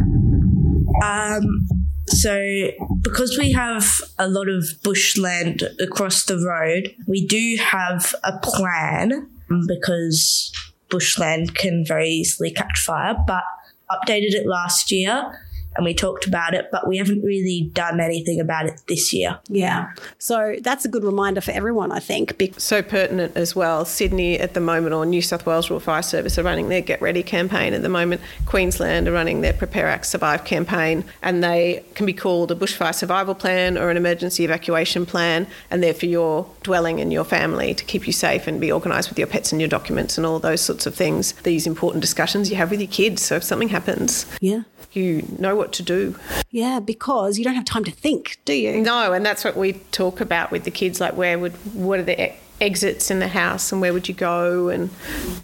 Um, 1.02 1.66
so, 2.08 2.70
because 3.00 3.38
we 3.38 3.52
have 3.52 4.00
a 4.18 4.28
lot 4.28 4.48
of 4.48 4.64
bushland 4.82 5.62
across 5.80 6.24
the 6.24 6.38
road, 6.38 6.94
we 7.06 7.26
do 7.26 7.56
have 7.62 8.14
a 8.24 8.38
plan 8.38 9.30
because 9.68 10.52
bushland 10.88 11.54
can 11.54 11.84
very 11.86 12.08
easily 12.08 12.50
catch 12.50 12.80
fire, 12.80 13.16
but 13.26 13.44
updated 13.90 14.34
it 14.34 14.46
last 14.46 14.90
year 14.90 15.32
and 15.76 15.84
we 15.84 15.94
talked 15.94 16.26
about 16.26 16.54
it, 16.54 16.66
but 16.70 16.86
we 16.86 16.98
haven't 16.98 17.22
really 17.22 17.70
done 17.72 18.00
anything 18.00 18.40
about 18.40 18.66
it 18.66 18.80
this 18.88 19.12
year. 19.12 19.38
Yeah. 19.48 19.92
So, 20.18 20.56
that's 20.60 20.84
a 20.84 20.88
good 20.88 21.04
reminder 21.04 21.40
for 21.40 21.52
everyone, 21.52 21.92
I 21.92 22.00
think. 22.00 22.38
Be- 22.38 22.52
so 22.58 22.82
pertinent 22.82 23.36
as 23.36 23.56
well. 23.56 23.84
Sydney 23.84 24.38
at 24.38 24.54
the 24.54 24.60
moment, 24.60 24.94
or 24.94 25.06
New 25.06 25.22
South 25.22 25.46
Wales 25.46 25.70
Rural 25.70 25.80
Fire 25.80 26.02
Service, 26.02 26.38
are 26.38 26.42
running 26.42 26.68
their 26.68 26.80
Get 26.80 27.00
Ready 27.00 27.22
campaign 27.22 27.74
at 27.74 27.82
the 27.82 27.88
moment. 27.88 28.20
Queensland 28.46 29.08
are 29.08 29.12
running 29.12 29.40
their 29.40 29.52
Prepare 29.52 29.88
Act 29.88 30.06
Survive 30.06 30.44
campaign, 30.44 31.04
and 31.22 31.42
they 31.42 31.84
can 31.94 32.06
be 32.06 32.12
called 32.12 32.50
a 32.50 32.54
bushfire 32.54 32.94
survival 32.94 33.34
plan 33.34 33.78
or 33.78 33.90
an 33.90 33.96
emergency 33.96 34.44
evacuation 34.44 35.06
plan, 35.06 35.46
and 35.70 35.82
they're 35.82 35.94
for 35.94 36.06
your 36.06 36.46
dwelling 36.62 37.00
and 37.00 37.12
your 37.12 37.24
family 37.24 37.74
to 37.74 37.84
keep 37.84 38.06
you 38.06 38.12
safe 38.12 38.46
and 38.46 38.60
be 38.60 38.72
organised 38.72 39.08
with 39.08 39.18
your 39.18 39.26
pets 39.26 39.52
and 39.52 39.60
your 39.60 39.68
documents 39.68 40.16
and 40.16 40.26
all 40.26 40.38
those 40.38 40.60
sorts 40.60 40.86
of 40.86 40.94
things. 40.94 41.32
These 41.42 41.66
important 41.66 42.00
discussions 42.00 42.50
you 42.50 42.56
have 42.56 42.70
with 42.70 42.80
your 42.80 42.90
kids. 42.90 43.22
So 43.22 43.36
if 43.36 43.44
something 43.44 43.68
happens, 43.68 44.26
yeah. 44.40 44.62
You 44.92 45.26
know 45.38 45.56
what 45.56 45.72
to 45.74 45.82
do. 45.82 46.18
Yeah, 46.50 46.80
because 46.80 47.38
you 47.38 47.44
don't 47.44 47.54
have 47.54 47.64
time 47.64 47.84
to 47.84 47.90
think, 47.90 48.38
do 48.44 48.52
you? 48.52 48.80
No, 48.82 49.12
and 49.12 49.24
that's 49.24 49.44
what 49.44 49.56
we 49.56 49.74
talk 49.90 50.20
about 50.20 50.50
with 50.50 50.64
the 50.64 50.70
kids. 50.70 51.00
Like, 51.00 51.16
where 51.16 51.38
would 51.38 51.52
what 51.74 51.98
are 51.98 52.04
the 52.04 52.32
exits 52.60 53.10
in 53.10 53.18
the 53.18 53.28
house, 53.28 53.72
and 53.72 53.80
where 53.80 53.92
would 53.92 54.08
you 54.08 54.14
go, 54.14 54.68
and 54.68 54.90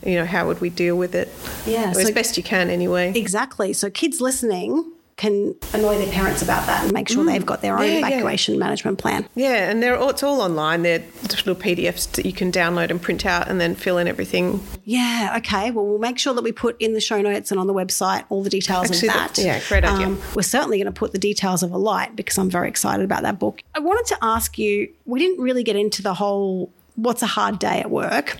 you 0.05 0.15
know 0.15 0.25
how 0.25 0.47
would 0.47 0.61
we 0.61 0.71
deal 0.71 0.97
with 0.97 1.15
it? 1.15 1.29
Yeah, 1.67 1.91
as 1.91 2.07
so- 2.07 2.13
best 2.13 2.37
you 2.37 2.43
can, 2.43 2.71
anyway. 2.71 3.13
Exactly. 3.15 3.73
So 3.73 3.91
kids 3.91 4.21
listening 4.21 4.93
can 5.19 5.55
annoy 5.75 5.99
their 5.99 6.11
parents 6.11 6.41
about 6.43 6.65
that 6.67 6.85
and 6.85 6.93
make 6.95 7.09
sure 7.09 7.25
they've 7.25 7.45
got 7.45 7.61
their 7.61 7.77
own 7.77 7.85
Yeah, 7.85 7.99
yeah. 7.99 8.07
evacuation 8.07 8.59
management 8.59 8.99
plan. 8.99 9.29
Yeah, 9.35 9.69
and 9.69 9.83
they're 9.83 9.99
all, 9.99 10.09
it's 10.11 10.23
all 10.23 10.41
online. 10.41 10.83
They're 10.83 11.05
little 11.23 11.55
PDFs 11.55 12.13
that 12.13 12.25
you 12.25 12.33
can 12.33 12.51
download 12.51 12.91
and 12.91 13.03
print 13.03 13.27
out, 13.27 13.49
and 13.49 13.61
then 13.61 13.75
fill 13.75 13.99
in 13.99 14.09
everything. 14.09 14.63
Yeah, 14.85 15.35
okay. 15.39 15.71
Well, 15.73 15.85
we'll 15.87 15.99
make 15.99 16.19
sure 16.19 16.33
that 16.35 16.43
we 16.45 16.53
put 16.53 16.81
in 16.81 16.95
the 16.95 17.01
show 17.01 17.21
notes 17.21 17.51
and 17.51 17.61
on 17.61 17.67
the 17.67 17.75
website 17.75 18.25
all 18.31 18.43
the 18.43 18.49
details 18.51 18.91
Actually, 18.91 19.09
of 19.09 19.15
that- 19.15 19.35
that. 19.35 19.39
Um, 19.41 19.47
yeah, 19.47 19.61
great 19.69 19.85
idea. 19.85 20.17
we're 20.35 20.43
certainly 20.43 20.79
going 20.79 20.87
to 20.87 20.93
put 20.99 21.13
the 21.13 21.19
details 21.19 21.63
of 21.63 21.73
Alight 21.73 22.17
because 22.17 22.39
I'm 22.39 22.49
very 22.49 22.69
excited 22.69 23.05
about 23.05 23.23
that 23.23 23.39
book. 23.39 23.61
I 23.75 23.81
wanted 23.81 24.07
to 24.07 24.19
ask 24.23 24.57
you, 24.57 24.89
we 25.05 25.19
didn't 25.19 25.43
really 25.43 25.65
get 25.65 25.77
into 25.77 26.01
the 26.01 26.15
whole 26.15 26.73
what's 26.95 27.23
a 27.23 27.27
hard 27.27 27.59
day 27.59 27.81
at 27.81 27.91
work. 27.91 28.39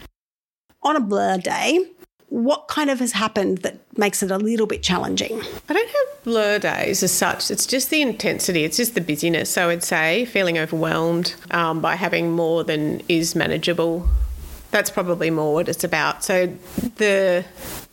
On 0.85 0.95
a 0.95 1.01
blur 1.01 1.39
day, 1.39 1.85
what 2.29 2.69
kind 2.69 2.91
of 2.91 2.99
has 2.99 3.13
happened 3.13 3.59
that 3.59 3.79
makes 3.99 4.23
it 4.23 4.31
a 4.31 4.37
little 4.37 4.67
bit 4.67 4.83
challenging? 4.83 5.41
I 5.69 5.73
don't 5.73 5.89
have 5.89 6.25
blur 6.25 6.59
days 6.59 7.03
as 7.03 7.13
such. 7.13 7.51
It's 7.51 7.67
just 7.67 7.91
the 7.91 8.03
intensity. 8.03 8.65
It's 8.65 8.77
just 8.77 8.95
the 8.95 9.01
busyness. 9.01 9.57
I 9.57 9.67
would 9.67 9.83
say 9.83 10.27
feeling 10.27 10.59
overwhelmed 10.59 11.35
um, 11.51 11.81
by 11.81 11.95
having 11.95 12.33
more 12.33 12.65
than 12.65 13.03
is 13.09 13.35
manageable. 13.35 14.09
That's 14.71 14.91
probably 14.91 15.31
more 15.31 15.55
what 15.55 15.69
it's 15.69 15.85
about. 15.85 16.23
So 16.23 16.55
the 16.97 17.45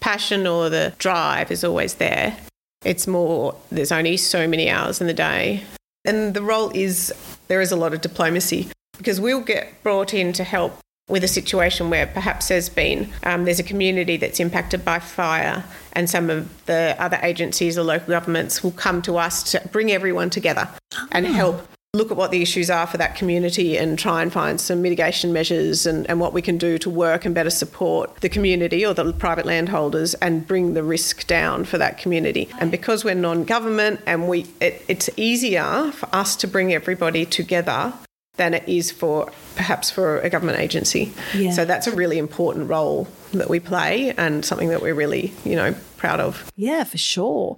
passion 0.01 0.45
or 0.45 0.69
the 0.69 0.93
drive 0.97 1.49
is 1.49 1.63
always 1.63 1.95
there. 1.95 2.37
It's 2.83 3.07
more. 3.07 3.55
There's 3.71 3.91
only 3.91 4.17
so 4.17 4.47
many 4.47 4.69
hours 4.69 4.99
in 4.99 5.07
the 5.07 5.13
day, 5.13 5.63
and 6.03 6.33
the 6.33 6.41
role 6.41 6.69
is 6.75 7.13
there 7.47 7.61
is 7.61 7.71
a 7.71 7.75
lot 7.75 7.93
of 7.93 8.01
diplomacy 8.01 8.67
because 8.97 9.19
we'll 9.19 9.41
get 9.41 9.81
brought 9.81 10.13
in 10.13 10.33
to 10.33 10.43
help 10.43 10.77
with 11.07 11.23
a 11.23 11.27
situation 11.27 11.89
where 11.89 12.07
perhaps 12.07 12.47
there's 12.47 12.69
been 12.69 13.11
um, 13.23 13.45
there's 13.45 13.59
a 13.59 13.63
community 13.63 14.17
that's 14.17 14.39
impacted 14.39 14.83
by 14.83 14.97
fire 14.97 15.63
and 15.93 16.09
some 16.09 16.29
of 16.29 16.65
the 16.65 16.95
other 16.99 17.19
agencies 17.21 17.77
or 17.77 17.83
local 17.83 18.07
governments 18.07 18.63
will 18.63 18.71
come 18.71 19.01
to 19.03 19.17
us 19.17 19.43
to 19.51 19.61
bring 19.71 19.91
everyone 19.91 20.31
together 20.31 20.67
and 21.11 21.27
help 21.27 21.67
look 21.93 22.11
at 22.11 22.17
what 22.17 22.31
the 22.31 22.41
issues 22.41 22.69
are 22.69 22.87
for 22.87 22.97
that 22.97 23.15
community 23.15 23.77
and 23.77 23.97
try 23.97 24.21
and 24.21 24.33
find 24.33 24.59
some 24.59 24.81
mitigation 24.81 25.31
measures 25.31 25.85
and, 25.85 26.09
and 26.09 26.19
what 26.19 26.33
we 26.33 26.41
can 26.41 26.57
do 26.57 26.77
to 26.77 26.89
work 26.89 27.23
and 27.23 27.33
better 27.33 27.49
support 27.49 28.13
the 28.21 28.27
community 28.27 28.85
or 28.85 28.93
the 28.93 29.13
private 29.13 29.45
landholders 29.45 30.13
and 30.15 30.45
bring 30.45 30.73
the 30.73 30.83
risk 30.83 31.25
down 31.25 31.63
for 31.63 31.77
that 31.77 31.97
community. 31.97 32.49
And 32.59 32.69
because 32.69 33.05
we're 33.05 33.15
non-government 33.15 34.01
and 34.05 34.27
we 34.27 34.45
it, 34.59 34.83
it's 34.89 35.09
easier 35.15 35.91
for 35.93 36.13
us 36.13 36.35
to 36.37 36.47
bring 36.47 36.73
everybody 36.73 37.25
together 37.25 37.93
than 38.37 38.53
it 38.53 38.67
is 38.67 38.91
for 38.91 39.31
perhaps 39.55 39.89
for 39.91 40.19
a 40.19 40.29
government 40.29 40.59
agency. 40.59 41.13
Yeah. 41.33 41.51
So 41.51 41.65
that's 41.65 41.87
a 41.87 41.95
really 41.95 42.17
important 42.17 42.69
role 42.69 43.07
that 43.33 43.49
we 43.49 43.59
play 43.59 44.13
and 44.17 44.43
something 44.43 44.69
that 44.69 44.81
we're 44.81 44.93
really, 44.95 45.33
you 45.43 45.55
know, 45.55 45.73
proud 45.97 46.19
of. 46.19 46.51
Yeah, 46.55 46.83
for 46.83 46.97
sure. 46.97 47.57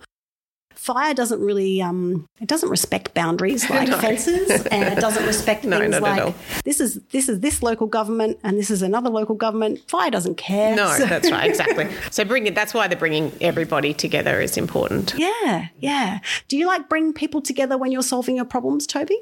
Fire 0.75 1.13
doesn't 1.13 1.41
really 1.41 1.81
um 1.81 2.27
it 2.39 2.47
doesn't 2.47 2.69
respect 2.69 3.13
boundaries 3.13 3.67
like 3.69 3.89
No. 3.89 3.97
fences 3.97 4.49
and 4.67 4.83
it 4.97 5.01
doesn't 5.01 5.25
respect 5.33 5.65
No, 5.65 5.79
things 5.79 5.99
like 5.99 6.33
this 6.63 6.79
is 6.79 7.01
this 7.11 7.27
is 7.27 7.41
this 7.41 7.61
local 7.61 7.87
government 7.87 8.39
and 8.43 8.57
this 8.57 8.69
is 8.69 8.81
another 8.83 9.09
local 9.09 9.35
government. 9.35 9.79
Fire 9.89 10.11
doesn't 10.11 10.35
care. 10.35 10.75
No, 10.75 10.87
So- 10.95 11.05
that's 11.07 11.29
right, 11.31 11.49
exactly. 11.49 11.87
So 12.11 12.23
bring 12.23 12.45
it 12.47 12.55
that's 12.55 12.73
why 12.73 12.87
the 12.87 12.95
bringing 12.95 13.33
everybody 13.41 13.93
together 13.93 14.39
is 14.39 14.55
important. 14.55 15.13
Yeah, 15.17 15.67
yeah. 15.79 16.19
Do 16.47 16.55
you 16.57 16.67
like 16.67 16.87
bring 16.87 17.11
people 17.11 17.41
together 17.41 17.77
when 17.77 17.91
you're 17.91 18.03
solving 18.03 18.35
your 18.37 18.45
problems, 18.45 18.87
Toby? 18.87 19.17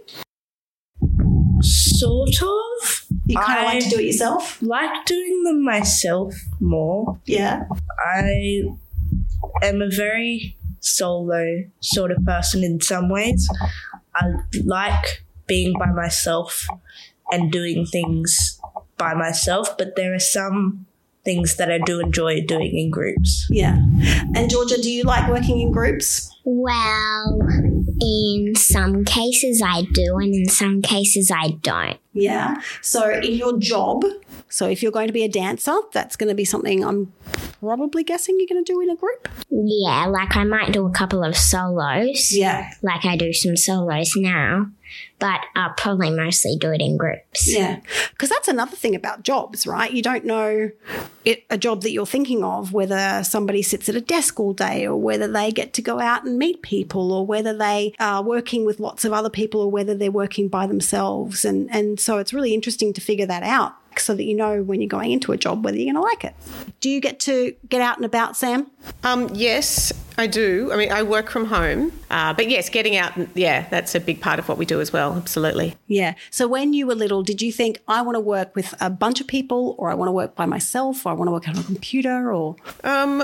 Sort 1.62 2.42
of. 2.42 3.06
You 3.26 3.38
kind 3.38 3.60
of 3.60 3.66
like 3.66 3.84
to 3.84 3.90
do 3.90 4.00
it 4.00 4.06
yourself? 4.06 4.62
like 4.62 5.06
doing 5.06 5.44
them 5.44 5.64
myself 5.64 6.36
more. 6.60 7.20
Yeah. 7.26 7.64
I 8.00 8.64
am 9.64 9.82
a 9.82 9.90
very 9.90 10.58
solo 10.80 11.64
sort 11.80 12.12
of 12.12 12.24
person 12.26 12.64
in 12.64 12.82
some 12.82 13.10
ways. 13.10 13.50
I 14.16 14.26
like 14.64 15.24
being 15.48 15.74
by 15.78 15.92
myself 15.92 16.68
and 17.32 17.52
doing 17.52 17.86
things 17.86 18.60
by 18.98 19.14
myself, 19.14 19.78
but 19.78 19.96
there 19.96 20.14
are 20.14 20.20
some 20.20 20.86
things 21.24 21.56
that 21.58 21.72
I 21.72 21.80
do 21.80 22.00
enjoy 22.00 22.42
doing 22.46 22.78
in 22.78 22.92
groups. 22.92 23.48
Yeah. 23.50 23.78
And 24.36 24.50
Georgia, 24.50 24.80
do 24.80 24.92
you 24.92 25.04
like 25.04 25.28
working 25.30 25.60
in 25.60 25.72
groups? 25.72 26.32
Well, 26.46 27.40
in 28.02 28.54
some 28.56 29.06
cases 29.06 29.62
I 29.66 29.84
do, 29.94 30.18
and 30.18 30.34
in 30.34 30.48
some 30.50 30.82
cases 30.82 31.32
I 31.34 31.50
don't. 31.62 31.98
Yeah. 32.14 32.62
So 32.82 33.10
in 33.12 33.34
your 33.34 33.58
job, 33.60 34.04
so 34.50 34.68
if 34.68 34.82
you're 34.82 34.92
going 34.92 35.08
to 35.08 35.14
be 35.14 35.24
a 35.24 35.30
dancer, 35.30 35.76
that's 35.92 36.16
going 36.16 36.30
to 36.30 36.36
be 36.36 36.46
something 36.46 36.84
I'm 36.84 37.12
probably 37.60 38.04
guessing 38.04 38.38
you're 38.40 38.48
going 38.48 38.64
to 38.64 38.72
do 38.74 38.80
in 38.82 38.90
a 38.90 38.96
group. 38.96 39.28
Yeah, 39.50 40.06
like 40.08 40.36
I 40.38 40.44
might 40.46 40.72
do 40.72 40.86
a 40.86 40.92
couple 40.92 41.24
of 41.24 41.36
solos, 41.36 42.32
Yeah. 42.32 42.70
like 42.82 43.06
I 43.06 43.18
do 43.18 43.34
some 43.34 43.58
solos 43.58 44.14
now, 44.16 44.68
but 45.20 45.42
I'll 45.56 45.74
probably 45.78 46.12
mostly 46.12 46.58
do 46.58 46.72
it 46.72 46.82
in 46.82 46.98
groups. 46.98 47.52
Yeah. 47.52 47.80
Because 48.12 48.30
that's 48.30 48.48
another 48.48 48.76
thing 48.76 48.96
about 48.96 49.24
jobs, 49.24 49.66
right? 49.66 49.92
You 49.92 50.02
don't 50.02 50.26
know 50.26 50.72
it, 51.24 51.44
a 51.50 51.58
job 51.58 51.82
that 51.82 51.92
you're 51.92 52.06
thinking 52.06 52.44
of, 52.44 52.74
whether 52.74 53.24
somebody 53.24 53.62
sits 53.62 53.90
at 53.90 53.96
a 53.96 54.02
desk 54.02 54.40
all 54.40 54.54
day 54.54 54.86
or 54.86 54.96
whether 54.96 55.28
they 55.28 55.52
get 55.52 55.74
to 55.74 55.82
go 55.82 56.00
out 56.00 56.26
and 56.26 56.38
meet 56.38 56.62
people 56.62 57.12
or 57.12 57.26
whether 57.26 57.56
they 57.58 57.94
are 58.00 58.24
working 58.24 58.66
with 58.66 58.80
lots 58.80 59.06
of 59.06 59.14
other 59.14 59.30
people 59.30 59.62
or 59.62 59.72
whether 59.72 59.96
they're 59.96 60.12
working 60.12 60.48
by 60.48 60.68
themselves. 60.68 61.46
And, 61.46 61.74
and 61.74 62.00
so 62.00 62.18
it's 62.18 62.34
really 62.34 62.54
interesting 62.54 62.94
to 62.94 63.02
figure 63.02 63.26
that 63.26 63.44
out 63.44 63.74
so 64.00 64.16
that 64.16 64.24
you 64.24 64.36
know 64.36 64.64
when 64.64 64.82
you're 64.82 64.88
going 64.88 65.12
into 65.12 65.32
a 65.32 65.38
job 65.38 65.64
whether 65.64 65.78
you're 65.78 65.92
going 65.94 65.96
to 65.96 66.02
like 66.02 66.24
it. 66.24 66.36
Do 66.80 66.90
you 66.90 67.00
get 67.00 67.20
to 67.22 67.56
get 67.70 67.82
out 67.82 67.98
and 67.98 68.06
about, 68.06 68.36
Sam? 68.38 68.70
Um, 69.04 69.30
yes, 69.34 69.92
I 70.18 70.28
do. 70.28 70.72
I 70.72 70.78
mean, 70.78 70.92
I 70.92 71.04
work 71.04 71.30
from 71.30 71.46
home, 71.46 71.92
uh, 72.10 72.34
but 72.34 72.50
yes, 72.50 72.70
getting 72.70 72.96
out, 72.96 73.14
yeah, 73.36 73.68
that's 73.70 73.96
a 73.96 74.00
big 74.00 74.22
part 74.22 74.40
of 74.40 74.48
what 74.48 74.58
we 74.58 74.66
do 74.66 74.80
as 74.80 74.94
well. 74.94 75.16
Absolutely. 75.16 75.76
Yeah. 75.88 76.16
So 76.30 76.48
when 76.48 76.74
you 76.74 76.88
were 76.88 76.96
little, 76.96 77.24
did 77.24 77.42
you 77.42 77.52
think 77.52 77.80
I 77.88 78.02
want 78.02 78.16
to 78.16 78.20
work 78.20 78.56
with 78.56 78.74
a 78.80 78.90
bunch 78.90 79.20
of 79.22 79.28
people 79.28 79.76
or 79.78 79.90
I 79.90 79.96
want 79.96 80.08
to 80.08 80.14
work 80.14 80.36
by 80.36 80.46
myself 80.46 81.06
or 81.06 81.10
I 81.10 81.14
want 81.14 81.28
to 81.28 81.32
work 81.32 81.48
on 81.48 81.58
a 81.58 81.64
computer 81.64 82.32
or 82.32 82.56
Um, 82.84 83.24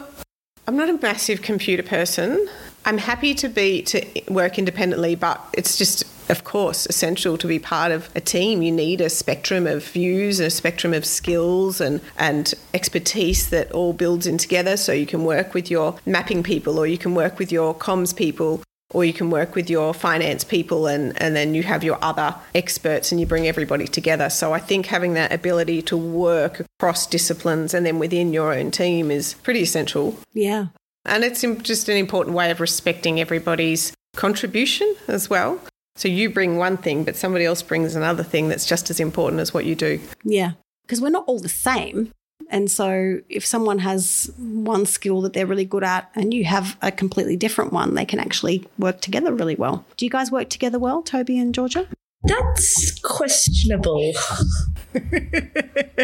I'm 0.67 0.77
not 0.77 0.89
a 0.89 0.93
massive 0.93 1.41
computer 1.41 1.83
person. 1.83 2.47
I'm 2.85 2.97
happy 2.97 3.33
to 3.35 3.49
be 3.49 3.81
to 3.83 4.05
work 4.29 4.57
independently, 4.57 5.15
but 5.15 5.43
it's 5.53 5.77
just, 5.77 6.00
of 6.29 6.43
course, 6.43 6.85
essential 6.85 7.37
to 7.37 7.47
be 7.47 7.59
part 7.59 7.91
of 7.91 8.09
a 8.15 8.21
team. 8.21 8.61
You 8.61 8.71
need 8.71 9.01
a 9.01 9.09
spectrum 9.09 9.67
of 9.67 9.83
views, 9.85 10.39
and 10.39 10.47
a 10.47 10.51
spectrum 10.51 10.93
of 10.93 11.05
skills, 11.05 11.81
and 11.81 12.01
and 12.17 12.53
expertise 12.73 13.49
that 13.49 13.71
all 13.71 13.93
builds 13.93 14.27
in 14.27 14.37
together. 14.37 14.77
So 14.77 14.91
you 14.93 15.05
can 15.05 15.23
work 15.25 15.53
with 15.53 15.69
your 15.69 15.97
mapping 16.05 16.43
people, 16.43 16.79
or 16.79 16.87
you 16.87 16.97
can 16.97 17.15
work 17.15 17.39
with 17.39 17.51
your 17.51 17.73
comms 17.73 18.15
people, 18.15 18.63
or 18.93 19.05
you 19.05 19.13
can 19.13 19.29
work 19.29 19.55
with 19.55 19.69
your 19.69 19.93
finance 19.93 20.43
people 20.43 20.87
and, 20.87 21.19
and 21.21 21.35
then 21.35 21.55
you 21.55 21.63
have 21.63 21.83
your 21.83 21.97
other 22.01 22.35
experts 22.53 23.11
and 23.11 23.19
you 23.19 23.25
bring 23.25 23.47
everybody 23.47 23.87
together. 23.87 24.29
So 24.29 24.53
I 24.53 24.59
think 24.59 24.87
having 24.87 25.13
that 25.13 25.31
ability 25.31 25.81
to 25.83 25.97
work 25.97 26.61
across 26.79 27.07
disciplines 27.07 27.73
and 27.73 27.85
then 27.85 27.99
within 27.99 28.33
your 28.33 28.53
own 28.53 28.71
team 28.71 29.11
is 29.11 29.35
pretty 29.35 29.61
essential. 29.61 30.17
yeah. 30.33 30.67
And 31.03 31.23
it's 31.23 31.41
just 31.41 31.89
an 31.89 31.97
important 31.97 32.35
way 32.35 32.51
of 32.51 32.59
respecting 32.59 33.19
everybody's 33.19 33.91
contribution 34.15 34.95
as 35.07 35.31
well. 35.31 35.59
So 35.95 36.07
you 36.07 36.29
bring 36.29 36.57
one 36.57 36.77
thing, 36.77 37.03
but 37.03 37.15
somebody 37.15 37.45
else 37.45 37.61
brings 37.61 37.95
another 37.95 38.23
thing 38.23 38.49
that's 38.49 38.65
just 38.65 38.89
as 38.89 38.99
important 38.99 39.41
as 39.41 39.53
what 39.53 39.65
you 39.65 39.75
do. 39.75 39.99
Yeah. 40.23 40.53
Because 40.83 41.01
we're 41.01 41.09
not 41.09 41.25
all 41.27 41.39
the 41.39 41.49
same. 41.49 42.11
And 42.49 42.69
so 42.69 43.21
if 43.29 43.45
someone 43.45 43.79
has 43.79 44.31
one 44.37 44.85
skill 44.85 45.21
that 45.21 45.33
they're 45.33 45.45
really 45.45 45.65
good 45.65 45.83
at 45.83 46.11
and 46.15 46.33
you 46.33 46.43
have 46.45 46.77
a 46.81 46.91
completely 46.91 47.37
different 47.37 47.71
one, 47.71 47.93
they 47.95 48.05
can 48.05 48.19
actually 48.19 48.67
work 48.77 48.99
together 48.99 49.33
really 49.33 49.55
well. 49.55 49.85
Do 49.95 50.05
you 50.05 50.11
guys 50.11 50.31
work 50.31 50.49
together 50.49 50.79
well, 50.79 51.01
Toby 51.01 51.39
and 51.39 51.55
Georgia? 51.55 51.87
That's 52.23 52.99
questionable. 52.99 54.13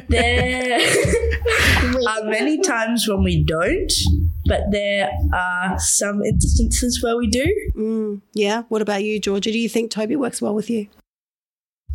there 0.10 0.80
are 2.10 2.24
many 2.24 2.60
times 2.62 3.08
when 3.08 3.24
we 3.24 3.44
don't, 3.44 3.92
but 4.46 4.62
there 4.72 5.12
are 5.34 5.78
some 5.78 6.24
instances 6.24 7.04
where 7.04 7.18
we 7.18 7.28
do. 7.28 7.46
Mm, 7.76 8.22
yeah. 8.34 8.64
What 8.70 8.82
about 8.82 9.04
you, 9.04 9.20
Georgia? 9.20 9.52
Do 9.52 9.60
you 9.60 9.70
think 9.70 9.92
Toby 9.92 10.16
works 10.16 10.42
well 10.42 10.56
with 10.56 10.70
you? 10.70 10.88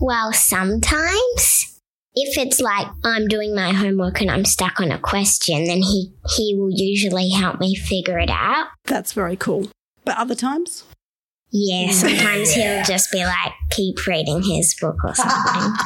Well, 0.00 0.32
sometimes. 0.32 1.80
If 2.14 2.36
it's 2.36 2.60
like 2.60 2.88
I'm 3.04 3.26
doing 3.26 3.54
my 3.54 3.72
homework 3.72 4.20
and 4.20 4.30
I'm 4.30 4.44
stuck 4.44 4.80
on 4.80 4.92
a 4.92 4.98
question, 4.98 5.64
then 5.64 5.78
he, 5.78 6.12
he 6.36 6.54
will 6.54 6.70
usually 6.70 7.30
help 7.30 7.58
me 7.58 7.74
figure 7.74 8.18
it 8.18 8.28
out. 8.28 8.66
That's 8.84 9.14
very 9.14 9.34
cool. 9.34 9.70
But 10.04 10.18
other 10.18 10.34
times? 10.34 10.84
Yeah, 11.52 11.90
sometimes 11.90 12.52
he'll 12.52 12.82
just 12.82 13.12
be 13.12 13.24
like, 13.24 13.52
keep 13.70 14.06
reading 14.06 14.42
his 14.42 14.74
book 14.74 14.96
or 15.04 15.14
something. 15.14 15.72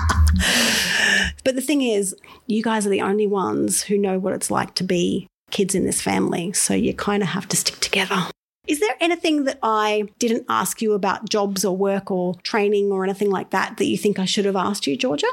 But 1.44 1.54
the 1.54 1.60
thing 1.60 1.82
is, 1.82 2.14
you 2.48 2.60
guys 2.60 2.86
are 2.88 2.90
the 2.90 3.02
only 3.02 3.26
ones 3.28 3.82
who 3.82 3.98
know 3.98 4.18
what 4.18 4.32
it's 4.32 4.50
like 4.50 4.74
to 4.74 4.84
be 4.84 5.28
kids 5.52 5.76
in 5.76 5.84
this 5.84 6.02
family. 6.02 6.52
So 6.52 6.74
you 6.74 6.92
kind 6.92 7.22
of 7.22 7.28
have 7.28 7.46
to 7.48 7.56
stick 7.56 7.78
together. 7.78 8.26
Is 8.66 8.80
there 8.80 8.96
anything 9.00 9.44
that 9.44 9.60
I 9.62 10.08
didn't 10.18 10.44
ask 10.48 10.82
you 10.82 10.92
about 10.92 11.28
jobs 11.28 11.64
or 11.64 11.76
work 11.76 12.10
or 12.10 12.34
training 12.42 12.90
or 12.90 13.04
anything 13.04 13.30
like 13.30 13.50
that 13.50 13.76
that 13.76 13.86
you 13.86 13.96
think 13.96 14.18
I 14.18 14.24
should 14.24 14.44
have 14.44 14.56
asked 14.56 14.88
you, 14.88 14.96
Georgia? 14.96 15.28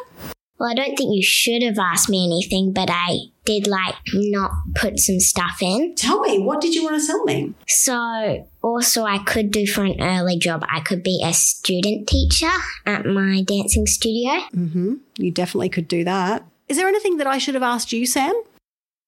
Well, 0.59 0.69
I 0.69 0.75
don't 0.75 0.95
think 0.95 1.13
you 1.13 1.23
should 1.23 1.63
have 1.63 1.79
asked 1.79 2.09
me 2.09 2.25
anything, 2.25 2.73
but 2.73 2.89
I 2.91 3.17
did 3.45 3.67
like 3.67 3.95
not 4.13 4.51
put 4.75 4.99
some 4.99 5.19
stuff 5.19 5.61
in. 5.61 5.95
Tell 5.95 6.21
me, 6.21 6.39
what 6.39 6.61
did 6.61 6.75
you 6.75 6.83
want 6.83 7.01
to 7.01 7.07
tell 7.07 7.23
me? 7.23 7.53
So, 7.67 8.47
also, 8.61 9.03
I 9.03 9.17
could 9.17 9.51
do 9.51 9.67
for 9.67 9.83
an 9.83 10.01
early 10.01 10.37
job, 10.37 10.63
I 10.69 10.79
could 10.79 11.03
be 11.03 11.21
a 11.23 11.33
student 11.33 12.07
teacher 12.07 12.51
at 12.85 13.05
my 13.05 13.43
dancing 13.43 13.87
studio. 13.87 14.31
Mm-hmm. 14.55 14.95
You 15.17 15.31
definitely 15.31 15.69
could 15.69 15.87
do 15.87 16.03
that. 16.03 16.45
Is 16.69 16.77
there 16.77 16.87
anything 16.87 17.17
that 17.17 17.27
I 17.27 17.39
should 17.39 17.55
have 17.55 17.63
asked 17.63 17.91
you, 17.91 18.05
Sam? 18.05 18.33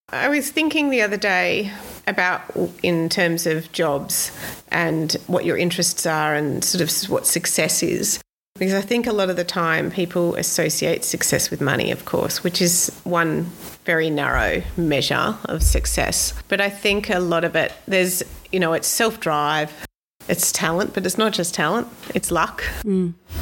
I 0.10 0.30
was 0.30 0.52
thinking 0.52 0.90
the 0.90 1.02
other 1.02 1.18
day 1.18 1.72
about 2.06 2.42
in 2.84 3.10
terms 3.10 3.48
of 3.48 3.72
jobs 3.72 4.32
and 4.70 5.14
what 5.28 5.46
your 5.46 5.58
interests 5.58 6.06
are 6.06 6.36
and 6.36 6.64
sort 6.64 6.82
of 6.82 7.10
what 7.10 7.26
success 7.26 7.82
is. 7.82 8.20
Because 8.58 8.74
I 8.74 8.82
think 8.82 9.06
a 9.06 9.12
lot 9.12 9.30
of 9.30 9.36
the 9.36 9.44
time 9.44 9.92
people 9.92 10.36
associate 10.36 11.04
success 11.04 11.52
with 11.52 11.60
money, 11.60 11.92
of 11.92 12.06
course, 12.06 12.42
which 12.42 12.62
is 12.62 12.90
one 13.04 13.52
very 13.84 14.10
narrow 14.10 14.64
measure 14.78 15.36
of 15.46 15.62
success. 15.62 16.34
But 16.48 16.62
I 16.62 16.70
think 16.70 17.10
a 17.10 17.20
lot 17.20 17.44
of 17.44 17.58
it, 17.58 17.74
there's, 17.86 18.24
you 18.54 18.62
know, 18.62 18.72
it's 18.72 18.88
self 18.88 19.20
drive, 19.20 19.86
it's 20.30 20.54
talent, 20.54 20.94
but 20.94 21.06
it's 21.06 21.18
not 21.18 21.34
just 21.34 21.54
talent, 21.54 21.90
it's 22.14 22.32
luck. 22.32 22.64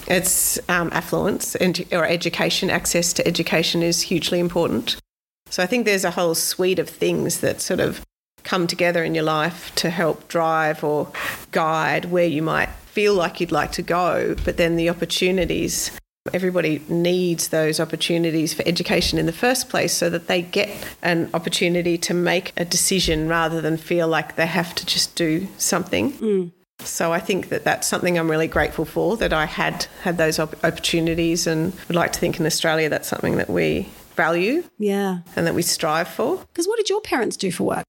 It's 0.08 0.58
um, 0.68 0.90
affluence 0.92 1.56
and, 1.58 1.86
or 1.92 2.08
education, 2.08 2.72
access 2.72 3.14
to 3.14 3.28
education 3.28 3.84
is 3.84 4.02
hugely 4.02 4.40
important. 4.40 4.98
So 5.52 5.62
I 5.62 5.68
think 5.68 5.86
there's 5.86 6.06
a 6.06 6.12
whole 6.12 6.34
suite 6.34 6.80
of 6.80 6.90
things 6.90 7.42
that 7.42 7.62
sort 7.62 7.80
of 7.80 8.02
come 8.44 8.68
together 8.68 9.04
in 9.04 9.16
your 9.16 9.24
life 9.24 9.74
to 9.76 9.90
help 9.90 10.28
drive 10.28 10.84
or 10.84 11.12
guide 11.52 12.06
where 12.06 12.26
you 12.26 12.42
might 12.42 12.70
feel 12.86 13.14
like 13.16 13.40
you'd 13.40 13.52
like 13.52 13.72
to 13.74 13.82
go, 13.82 14.36
but 14.46 14.58
then 14.58 14.76
the 14.76 14.90
opportunities. 14.90 15.92
Everybody 16.34 16.82
needs 16.88 17.50
those 17.50 17.82
opportunities 17.82 18.54
for 18.54 18.64
education 18.66 19.20
in 19.20 19.26
the 19.26 19.34
first 19.34 19.68
place 19.70 19.92
so 19.92 20.10
that 20.10 20.28
they 20.28 20.42
get 20.42 20.70
an 21.02 21.30
opportunity 21.34 21.98
to 21.98 22.14
make 22.14 22.54
a 22.56 22.64
decision 22.64 23.28
rather 23.28 23.60
than 23.60 23.76
feel 23.76 24.08
like 24.08 24.38
they 24.38 24.46
have 24.46 24.74
to 24.76 24.86
just 24.86 25.16
do 25.16 25.48
something. 25.58 26.14
Mm. 26.14 26.52
So 26.80 27.12
I 27.12 27.20
think 27.20 27.50
that 27.50 27.66
that's 27.66 27.88
something 27.88 28.18
I'm 28.18 28.32
really 28.32 28.48
grateful 28.48 28.86
for 28.86 29.18
that 29.18 29.34
I 29.34 29.46
had 29.46 29.86
had 30.04 30.18
those 30.18 30.40
op- 30.40 30.64
opportunities 30.64 31.46
and 31.46 31.74
would 31.88 31.96
like 31.96 32.14
to 32.14 32.20
think 32.20 32.40
in 32.40 32.46
Australia 32.46 32.88
that's 32.90 33.08
something 33.10 33.36
that 33.38 33.50
we 33.50 33.90
value 34.16 34.64
Yeah. 34.80 35.20
and 35.36 35.46
that 35.46 35.56
we 35.56 35.62
strive 35.62 36.08
for. 36.08 36.38
Because 36.38 36.68
what 36.68 36.78
did 36.78 36.90
your 36.90 37.02
parents 37.02 37.36
do 37.36 37.52
for 37.52 37.64
work? 37.64 37.84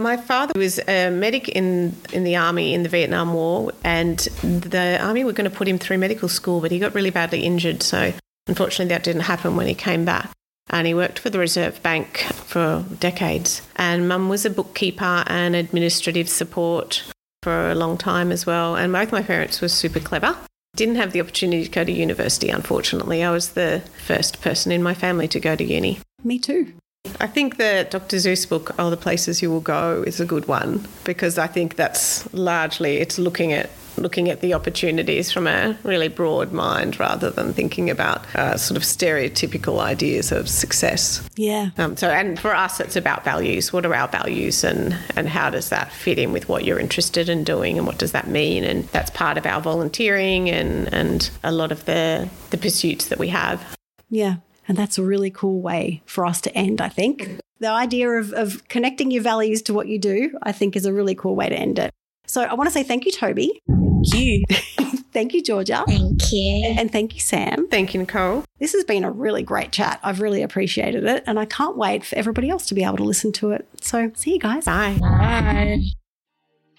My 0.00 0.16
father 0.16 0.54
was 0.56 0.80
a 0.88 1.10
medic 1.10 1.50
in, 1.50 1.94
in 2.10 2.24
the 2.24 2.36
army 2.36 2.72
in 2.72 2.84
the 2.84 2.88
Vietnam 2.88 3.34
War, 3.34 3.72
and 3.84 4.18
the 4.18 4.98
army 4.98 5.24
were 5.24 5.34
going 5.34 5.48
to 5.48 5.54
put 5.54 5.68
him 5.68 5.78
through 5.78 5.98
medical 5.98 6.26
school, 6.26 6.62
but 6.62 6.70
he 6.70 6.78
got 6.78 6.94
really 6.94 7.10
badly 7.10 7.42
injured. 7.42 7.82
So, 7.82 8.14
unfortunately, 8.46 8.94
that 8.94 9.04
didn't 9.04 9.22
happen 9.22 9.56
when 9.56 9.66
he 9.66 9.74
came 9.74 10.06
back. 10.06 10.30
And 10.70 10.86
he 10.86 10.94
worked 10.94 11.18
for 11.18 11.28
the 11.28 11.38
Reserve 11.38 11.82
Bank 11.82 12.20
for 12.32 12.82
decades. 12.98 13.60
And 13.76 14.08
mum 14.08 14.30
was 14.30 14.46
a 14.46 14.50
bookkeeper 14.50 15.22
and 15.26 15.54
administrative 15.54 16.30
support 16.30 17.02
for 17.42 17.70
a 17.70 17.74
long 17.74 17.98
time 17.98 18.32
as 18.32 18.46
well. 18.46 18.76
And 18.76 18.94
both 18.94 19.12
my 19.12 19.22
parents 19.22 19.60
were 19.60 19.68
super 19.68 20.00
clever. 20.00 20.34
Didn't 20.76 20.96
have 20.96 21.12
the 21.12 21.20
opportunity 21.20 21.64
to 21.64 21.70
go 21.70 21.84
to 21.84 21.92
university, 21.92 22.48
unfortunately. 22.48 23.22
I 23.22 23.32
was 23.32 23.50
the 23.50 23.82
first 24.06 24.40
person 24.40 24.72
in 24.72 24.82
my 24.82 24.94
family 24.94 25.28
to 25.28 25.40
go 25.40 25.56
to 25.56 25.64
uni. 25.64 25.98
Me 26.24 26.38
too. 26.38 26.72
I 27.20 27.26
think 27.26 27.58
the 27.58 27.86
Dr. 27.90 28.16
Seuss 28.16 28.48
book, 28.48 28.78
All 28.78 28.88
the 28.88 28.96
Places 28.96 29.42
You 29.42 29.50
Will 29.50 29.60
Go, 29.60 30.02
is 30.06 30.20
a 30.20 30.24
good 30.24 30.48
one 30.48 30.86
because 31.04 31.36
I 31.36 31.46
think 31.46 31.76
that's 31.76 32.32
largely, 32.32 32.96
it's 32.96 33.18
looking 33.18 33.52
at 33.52 33.70
looking 33.96 34.30
at 34.30 34.40
the 34.40 34.54
opportunities 34.54 35.30
from 35.30 35.46
a 35.46 35.76
really 35.82 36.08
broad 36.08 36.52
mind 36.52 36.98
rather 36.98 37.28
than 37.28 37.52
thinking 37.52 37.90
about 37.90 38.24
uh, 38.34 38.56
sort 38.56 38.76
of 38.76 38.84
stereotypical 38.84 39.78
ideas 39.80 40.32
of 40.32 40.48
success. 40.48 41.28
Yeah. 41.36 41.70
Um, 41.76 41.96
so, 41.96 42.08
and 42.08 42.38
for 42.40 42.54
us, 42.54 42.80
it's 42.80 42.96
about 42.96 43.24
values. 43.24 43.72
What 43.72 43.84
are 43.84 43.94
our 43.94 44.08
values, 44.08 44.64
and 44.64 44.96
and 45.16 45.28
how 45.28 45.50
does 45.50 45.68
that 45.68 45.92
fit 45.92 46.18
in 46.18 46.32
with 46.32 46.48
what 46.48 46.64
you're 46.64 46.78
interested 46.78 47.28
in 47.28 47.44
doing, 47.44 47.76
and 47.76 47.86
what 47.86 47.98
does 47.98 48.12
that 48.12 48.28
mean? 48.28 48.64
And 48.64 48.84
that's 48.88 49.10
part 49.10 49.36
of 49.36 49.44
our 49.44 49.60
volunteering 49.60 50.48
and 50.48 50.92
and 50.94 51.30
a 51.42 51.52
lot 51.52 51.70
of 51.70 51.84
the 51.84 52.30
the 52.50 52.56
pursuits 52.56 53.08
that 53.08 53.18
we 53.18 53.28
have. 53.28 53.76
Yeah. 54.08 54.36
And 54.70 54.78
that's 54.78 54.98
a 54.98 55.02
really 55.02 55.32
cool 55.32 55.60
way 55.60 56.00
for 56.06 56.24
us 56.24 56.40
to 56.42 56.54
end, 56.56 56.80
I 56.80 56.88
think. 56.88 57.40
The 57.58 57.68
idea 57.68 58.08
of, 58.08 58.32
of 58.32 58.68
connecting 58.68 59.10
your 59.10 59.20
values 59.20 59.62
to 59.62 59.74
what 59.74 59.88
you 59.88 59.98
do, 59.98 60.38
I 60.44 60.52
think, 60.52 60.76
is 60.76 60.86
a 60.86 60.92
really 60.92 61.16
cool 61.16 61.34
way 61.34 61.48
to 61.48 61.56
end 61.56 61.80
it. 61.80 61.90
So 62.24 62.42
I 62.42 62.54
want 62.54 62.68
to 62.68 62.72
say 62.72 62.84
thank 62.84 63.04
you, 63.04 63.10
Toby. 63.10 63.60
Thank 63.66 64.14
you. 64.14 64.44
thank 65.12 65.34
you, 65.34 65.42
Georgia. 65.42 65.82
Thank 65.88 66.20
you. 66.30 66.74
And 66.78 66.88
thank 66.92 67.14
you, 67.14 67.20
Sam. 67.20 67.66
Thank 67.66 67.94
you, 67.94 67.98
Nicole. 67.98 68.44
This 68.60 68.72
has 68.74 68.84
been 68.84 69.02
a 69.02 69.10
really 69.10 69.42
great 69.42 69.72
chat. 69.72 69.98
I've 70.04 70.20
really 70.20 70.40
appreciated 70.40 71.02
it. 71.02 71.24
And 71.26 71.40
I 71.40 71.46
can't 71.46 71.76
wait 71.76 72.04
for 72.04 72.14
everybody 72.14 72.48
else 72.48 72.66
to 72.66 72.74
be 72.76 72.84
able 72.84 72.98
to 72.98 73.02
listen 73.02 73.32
to 73.32 73.50
it. 73.50 73.66
So 73.80 74.12
see 74.14 74.34
you 74.34 74.38
guys. 74.38 74.66
Bye. 74.66 74.96
Bye. 75.00 75.80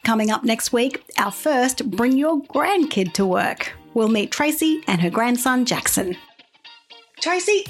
Coming 0.06 0.32
up 0.32 0.46
next 0.46 0.72
week, 0.72 1.04
our 1.18 1.34
first 1.34 1.92
Bring 1.92 2.18
Your 2.18 2.42
Grandkid 2.44 3.12
to 3.16 3.26
Work. 3.26 3.74
We'll 3.94 4.08
meet 4.08 4.32
Tracy 4.32 4.82
and 4.88 5.02
her 5.02 5.10
grandson, 5.10 5.66
Jackson. 5.66 6.16
Tracy, 7.22 7.66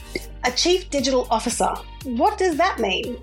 a 0.45 0.51
Chief 0.51 0.89
Digital 0.89 1.27
Officer. 1.29 1.73
What 2.05 2.37
does 2.37 2.55
that 2.55 2.79
mean? 2.79 3.17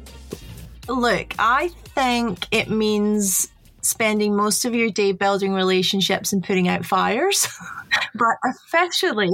Look, 0.87 1.35
I 1.39 1.69
think 1.69 2.47
it 2.51 2.69
means 2.69 3.49
spending 3.81 4.37
most 4.37 4.67
of 4.67 4.75
your 4.75 4.91
day 4.91 5.13
building 5.13 5.55
relationships 5.55 6.35
and 6.35 6.45
putting 6.45 6.69
out 6.69 6.85
fires. 6.85 7.49
but 8.15 8.37
officially, 8.45 9.31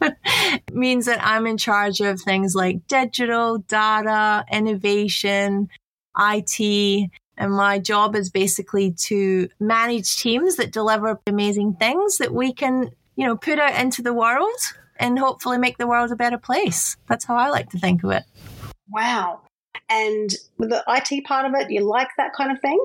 means 0.72 1.04
that 1.04 1.22
I'm 1.22 1.46
in 1.46 1.58
charge 1.58 2.00
of 2.00 2.18
things 2.18 2.54
like 2.54 2.86
digital, 2.86 3.58
data, 3.58 4.46
innovation, 4.50 5.68
IT, 6.18 7.10
and 7.36 7.52
my 7.52 7.78
job 7.78 8.16
is 8.16 8.30
basically 8.30 8.92
to 8.92 9.50
manage 9.60 10.16
teams 10.16 10.56
that 10.56 10.72
deliver 10.72 11.20
amazing 11.26 11.74
things 11.74 12.16
that 12.18 12.32
we 12.32 12.54
can, 12.54 12.90
you 13.16 13.26
know, 13.26 13.36
put 13.36 13.58
out 13.58 13.78
into 13.78 14.00
the 14.00 14.14
world 14.14 14.56
and 14.98 15.18
hopefully 15.18 15.58
make 15.58 15.78
the 15.78 15.86
world 15.86 16.12
a 16.12 16.16
better 16.16 16.38
place. 16.38 16.96
That's 17.08 17.24
how 17.24 17.36
I 17.36 17.48
like 17.48 17.70
to 17.70 17.78
think 17.78 18.04
of 18.04 18.10
it. 18.10 18.24
Wow. 18.90 19.42
And 19.90 20.34
with 20.58 20.70
the 20.70 20.84
IT 20.88 21.24
part 21.24 21.46
of 21.46 21.54
it, 21.54 21.70
you 21.70 21.80
like 21.82 22.08
that 22.16 22.32
kind 22.34 22.52
of 22.52 22.60
thing? 22.60 22.78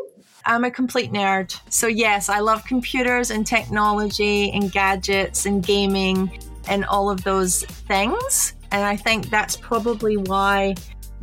I'm 0.46 0.64
a 0.64 0.72
complete 0.72 1.12
nerd. 1.12 1.58
So, 1.70 1.88
yes, 1.88 2.30
I 2.30 2.40
love 2.40 2.64
computers 2.66 3.32
and 3.32 3.46
technology 3.46 4.52
and 4.52 4.72
gadgets 4.72 5.46
and 5.46 5.66
gaming 5.66 6.40
and 6.68 6.86
all 6.86 7.10
of 7.10 7.24
those 7.24 7.64
things. 7.64 8.54
And 8.72 8.84
I 8.84 8.96
think 8.96 9.30
that's 9.30 9.56
probably 9.56 10.18
why 10.18 10.76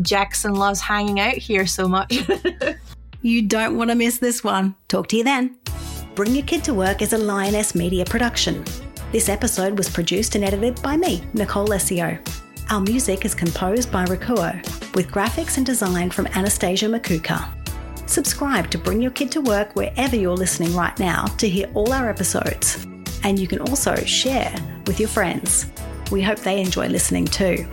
Jackson 0.02 0.54
loves 0.54 0.80
hanging 0.80 1.20
out 1.20 1.34
here 1.34 1.66
so 1.66 1.88
much. 1.88 2.28
you 3.22 3.42
don't 3.42 3.76
want 3.76 3.90
to 3.90 3.96
miss 3.96 4.18
this 4.18 4.44
one. 4.44 4.74
Talk 4.88 5.08
to 5.08 5.16
you 5.16 5.24
then. 5.24 5.56
Bring 6.14 6.34
Your 6.34 6.44
Kid 6.44 6.64
to 6.64 6.74
Work 6.74 7.02
is 7.02 7.12
a 7.12 7.18
Lioness 7.18 7.74
Media 7.74 8.04
production. 8.04 8.64
This 9.12 9.28
episode 9.28 9.76
was 9.76 9.90
produced 9.90 10.36
and 10.36 10.44
edited 10.44 10.80
by 10.82 10.96
me, 10.96 11.24
Nicole 11.34 11.66
Lessio. 11.66 12.16
Our 12.70 12.80
music 12.80 13.24
is 13.24 13.34
composed 13.34 13.90
by 13.90 14.04
Rakuo, 14.04 14.54
with 14.94 15.10
graphics 15.10 15.56
and 15.56 15.66
design 15.66 16.10
from 16.10 16.28
Anastasia 16.28 16.86
Makuka. 16.86 17.48
Subscribe 18.08 18.70
to 18.70 18.78
Bring 18.78 19.02
Your 19.02 19.10
Kid 19.10 19.32
to 19.32 19.40
Work 19.40 19.74
wherever 19.74 20.14
you're 20.14 20.36
listening 20.36 20.76
right 20.76 20.96
now 21.00 21.24
to 21.38 21.48
hear 21.48 21.68
all 21.74 21.92
our 21.92 22.08
episodes. 22.08 22.86
And 23.24 23.36
you 23.36 23.48
can 23.48 23.58
also 23.58 23.96
share 23.96 24.54
with 24.86 25.00
your 25.00 25.08
friends. 25.08 25.66
We 26.12 26.22
hope 26.22 26.38
they 26.38 26.60
enjoy 26.60 26.86
listening 26.86 27.24
too. 27.24 27.66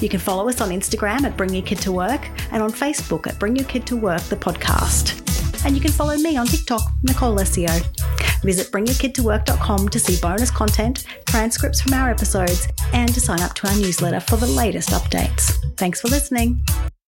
You 0.00 0.08
can 0.08 0.20
follow 0.20 0.48
us 0.48 0.60
on 0.60 0.70
Instagram 0.70 1.22
at 1.24 1.36
Bring 1.36 1.52
Your 1.52 1.64
Kid 1.64 1.78
to 1.78 1.90
Work 1.90 2.28
and 2.52 2.62
on 2.62 2.70
Facebook 2.70 3.26
at 3.26 3.36
Bring 3.40 3.56
Your 3.56 3.66
Kid 3.66 3.84
to 3.88 3.96
Work, 3.96 4.22
the 4.22 4.36
podcast. 4.36 5.18
And 5.66 5.74
you 5.74 5.80
can 5.80 5.90
follow 5.90 6.16
me 6.18 6.36
on 6.36 6.46
TikTok, 6.46 6.82
Nicole 7.02 7.34
Lessio. 7.34 7.82
Visit 8.42 8.70
bringyourkidtowork.com 8.72 9.88
to 9.88 9.98
see 9.98 10.20
bonus 10.20 10.50
content, 10.50 11.04
transcripts 11.26 11.80
from 11.80 11.94
our 11.94 12.10
episodes, 12.10 12.68
and 12.92 13.12
to 13.14 13.20
sign 13.20 13.40
up 13.40 13.54
to 13.54 13.68
our 13.68 13.76
newsletter 13.76 14.20
for 14.20 14.36
the 14.36 14.46
latest 14.46 14.90
updates. 14.90 15.52
Thanks 15.76 16.00
for 16.00 16.08
listening. 16.08 16.64